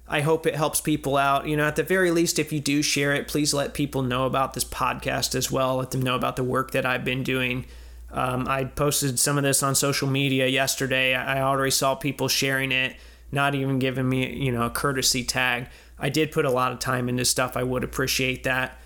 I 0.09 0.21
hope 0.21 0.47
it 0.47 0.57
helps 0.57 0.81
people 0.81 1.17
out. 1.17 1.47
You 1.47 1.57
know, 1.57 1.67
at 1.67 1.77
the 1.77 1.83
very 1.85 2.11
least, 2.11 2.39
if 2.39 2.53
you 2.53 2.59
do 2.59 2.83
share 2.83 3.15
it, 3.15 3.29
please 3.29 3.55
let 3.55 3.73
people 3.75 4.03
know 4.03 4.27
about 4.27 4.55
this 4.55 4.65
podcast 4.65 5.35
as 5.35 5.51
well. 5.51 5.77
Let 5.77 5.93
them 5.93 6.03
know 6.03 6.17
about 6.17 6.37
the 6.37 6.43
work 6.43 6.73
that 6.73 6.85
I've 6.85 7.05
been 7.05 7.23
doing. 7.23 7.67
Um, 8.11 8.47
I 8.47 8.65
posted 8.65 9.19
some 9.19 9.39
of 9.39 9.45
this 9.45 9.63
on 9.63 9.75
social 9.75 10.09
media 10.09 10.47
yesterday. 10.47 11.15
I 11.15 11.41
already 11.41 11.71
saw 11.71 11.95
people 11.95 12.29
sharing 12.29 12.73
it, 12.73 12.97
not 13.31 13.55
even 13.55 13.79
giving 13.79 14.09
me, 14.09 14.35
you 14.35 14.53
know, 14.53 14.65
a 14.67 14.71
courtesy 14.71 15.25
tag. 15.25 15.69
I 15.99 16.11
did 16.11 16.33
put 16.33 16.45
a 16.45 16.51
lot 16.51 16.73
of 16.73 16.79
time 16.79 17.09
into 17.09 17.25
stuff. 17.25 17.57
I 17.57 17.63
would 17.63 17.85
appreciate 17.85 18.43
that. 18.45 18.79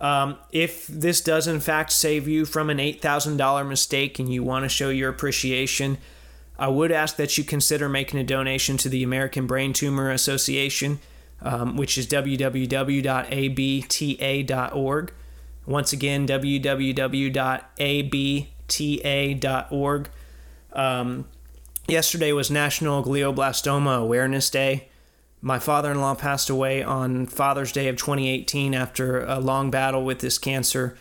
Um, 0.00 0.36
if 0.50 0.86
this 0.86 1.20
does 1.20 1.46
in 1.46 1.60
fact 1.60 1.92
save 1.92 2.26
you 2.26 2.44
from 2.44 2.68
an 2.68 2.78
$8,000 2.78 3.68
mistake 3.68 4.18
and 4.18 4.32
you 4.32 4.42
want 4.42 4.64
to 4.64 4.68
show 4.68 4.90
your 4.90 5.08
appreciation, 5.08 5.98
I 6.58 6.68
would 6.68 6.92
ask 6.92 7.16
that 7.16 7.36
you 7.36 7.44
consider 7.44 7.88
making 7.88 8.20
a 8.20 8.24
donation 8.24 8.76
to 8.78 8.88
the 8.88 9.02
American 9.02 9.46
Brain 9.46 9.72
Tumor 9.72 10.10
Association, 10.10 11.00
um, 11.40 11.76
which 11.76 11.98
is 11.98 12.06
www.abta.org. 12.06 12.62
Once 15.66 15.92
again, 15.92 16.26
www.abta.org. 16.26 16.90
Um, 20.72 21.28
yesterday 21.88 22.32
was 22.32 22.50
National 22.50 23.02
Glioblastoma 23.02 23.98
Awareness 23.98 24.50
Day. 24.50 24.88
My 25.44 25.58
father 25.58 25.90
in 25.90 26.00
law 26.00 26.14
passed 26.14 26.48
away 26.48 26.82
on 26.82 27.26
Father's 27.26 27.70
Day 27.70 27.88
of 27.88 27.98
2018 27.98 28.74
after 28.74 29.22
a 29.26 29.38
long 29.38 29.70
battle 29.70 30.02
with 30.02 30.20
this 30.20 30.38
cancer. 30.38 30.96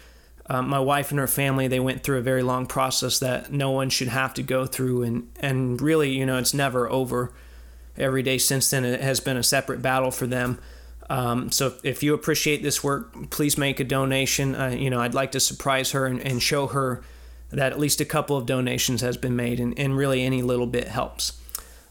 Um, 0.47 0.67
my 0.67 0.81
wife 0.81 1.11
and 1.11 1.19
her 1.21 1.27
family 1.27 1.69
they 1.69 1.79
went 1.79 2.03
through 2.03 2.17
a 2.17 2.21
very 2.21 2.43
long 2.43 2.65
process 2.65 3.19
that 3.19 3.53
no 3.53 3.71
one 3.71 3.89
should 3.89 4.09
have 4.09 4.33
to 4.33 4.43
go 4.43 4.65
through 4.65 5.03
and 5.03 5.31
and 5.39 5.81
really 5.81 6.09
you 6.11 6.25
know 6.25 6.37
it's 6.37 6.53
never 6.53 6.91
over. 6.91 7.31
Every 7.97 8.21
day 8.21 8.37
since 8.37 8.69
then 8.69 8.83
it 8.83 8.99
has 8.99 9.21
been 9.21 9.37
a 9.37 9.43
separate 9.43 9.81
battle 9.81 10.11
for 10.11 10.27
them. 10.27 10.59
Um, 11.09 11.49
so 11.49 11.75
if 11.81 12.03
you 12.03 12.13
appreciate 12.13 12.61
this 12.63 12.83
work 12.83 13.29
please 13.29 13.57
make 13.57 13.79
a 13.79 13.85
donation. 13.85 14.55
Uh, 14.55 14.75
you 14.77 14.89
know 14.89 14.99
i'd 14.99 15.13
like 15.13 15.31
to 15.31 15.39
surprise 15.39 15.91
her 15.91 16.05
and, 16.05 16.19
and, 16.19 16.43
show 16.43 16.67
her 16.67 17.01
that 17.49 17.71
at 17.71 17.79
least 17.79 18.01
a 18.01 18.05
couple 18.05 18.35
of 18.35 18.45
donations 18.45 18.99
has 18.99 19.15
been 19.15 19.37
made 19.37 19.61
and, 19.61 19.77
and 19.79 19.95
really 19.95 20.21
any 20.21 20.41
little 20.41 20.67
bit 20.67 20.89
helps 20.89 21.39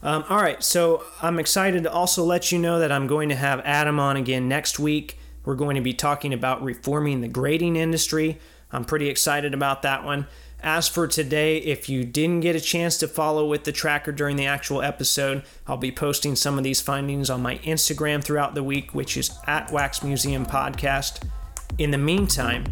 um, 0.03 0.23
all 0.29 0.37
right 0.37 0.63
so 0.63 1.03
i'm 1.21 1.39
excited 1.39 1.83
to 1.83 1.91
also 1.91 2.23
let 2.23 2.51
you 2.51 2.59
know 2.59 2.79
that 2.79 2.91
i'm 2.91 3.07
going 3.07 3.29
to 3.29 3.35
have 3.35 3.59
adam 3.61 3.99
on 3.99 4.15
again 4.15 4.47
next 4.47 4.77
week 4.77 5.17
we're 5.45 5.55
going 5.55 5.75
to 5.75 5.81
be 5.81 5.93
talking 5.93 6.33
about 6.33 6.63
reforming 6.63 7.21
the 7.21 7.27
grading 7.27 7.75
industry. 7.75 8.39
I'm 8.71 8.85
pretty 8.85 9.09
excited 9.09 9.53
about 9.53 9.81
that 9.81 10.03
one. 10.03 10.27
As 10.61 10.87
for 10.87 11.07
today, 11.07 11.57
if 11.57 11.89
you 11.89 12.05
didn't 12.05 12.39
get 12.39 12.55
a 12.55 12.61
chance 12.61 12.97
to 12.97 13.07
follow 13.07 13.45
with 13.45 13.65
the 13.65 13.73
tracker 13.73 14.13
during 14.13 14.37
the 14.37 14.45
actual 14.45 14.81
episode, 14.81 15.43
I'll 15.67 15.75
be 15.75 15.91
posting 15.91 16.37
some 16.37 16.57
of 16.57 16.63
these 16.63 16.79
findings 16.79 17.29
on 17.29 17.41
my 17.41 17.57
Instagram 17.59 18.23
throughout 18.23 18.55
the 18.55 18.63
week, 18.63 18.95
which 18.95 19.17
is 19.17 19.37
at 19.45 19.71
Wax 19.71 20.01
Museum 20.01 20.45
Podcast. 20.45 21.27
In 21.79 21.89
the 21.89 21.97
meantime, 21.97 22.65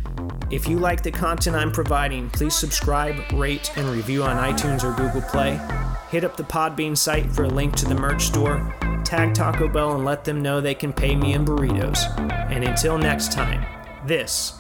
if 0.52 0.68
you 0.68 0.78
like 0.78 1.02
the 1.02 1.12
content 1.12 1.56
I'm 1.56 1.72
providing, 1.72 2.30
please 2.30 2.56
subscribe, 2.56 3.16
rate, 3.34 3.72
and 3.76 3.88
review 3.90 4.24
on 4.24 4.38
iTunes 4.38 4.84
or 4.84 4.96
Google 4.96 5.22
Play. 5.22 5.60
Hit 6.10 6.24
up 6.24 6.38
the 6.38 6.44
Podbean 6.44 6.96
site 6.96 7.32
for 7.32 7.46
a 7.46 7.48
link 7.48 7.76
to 7.78 7.86
the 7.86 7.96
merch 7.96 8.24
store 8.24 8.76
tag 9.04 9.34
Taco 9.34 9.68
Bell 9.68 9.96
and 9.96 10.06
let 10.06 10.24
them 10.24 10.42
know 10.42 10.62
they 10.62 10.76
can 10.76 10.94
pay 10.94 11.16
me 11.16 11.34
in 11.34 11.44
burritos. 11.44 12.00
And 12.52 12.64
until 12.64 12.98
next 12.98 13.32
time, 13.32 13.66
this 14.06 14.54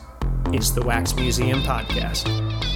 is 0.52 0.74
the 0.74 0.82
Wax 0.82 1.16
Museum 1.16 1.62
Podcast. 1.62 2.71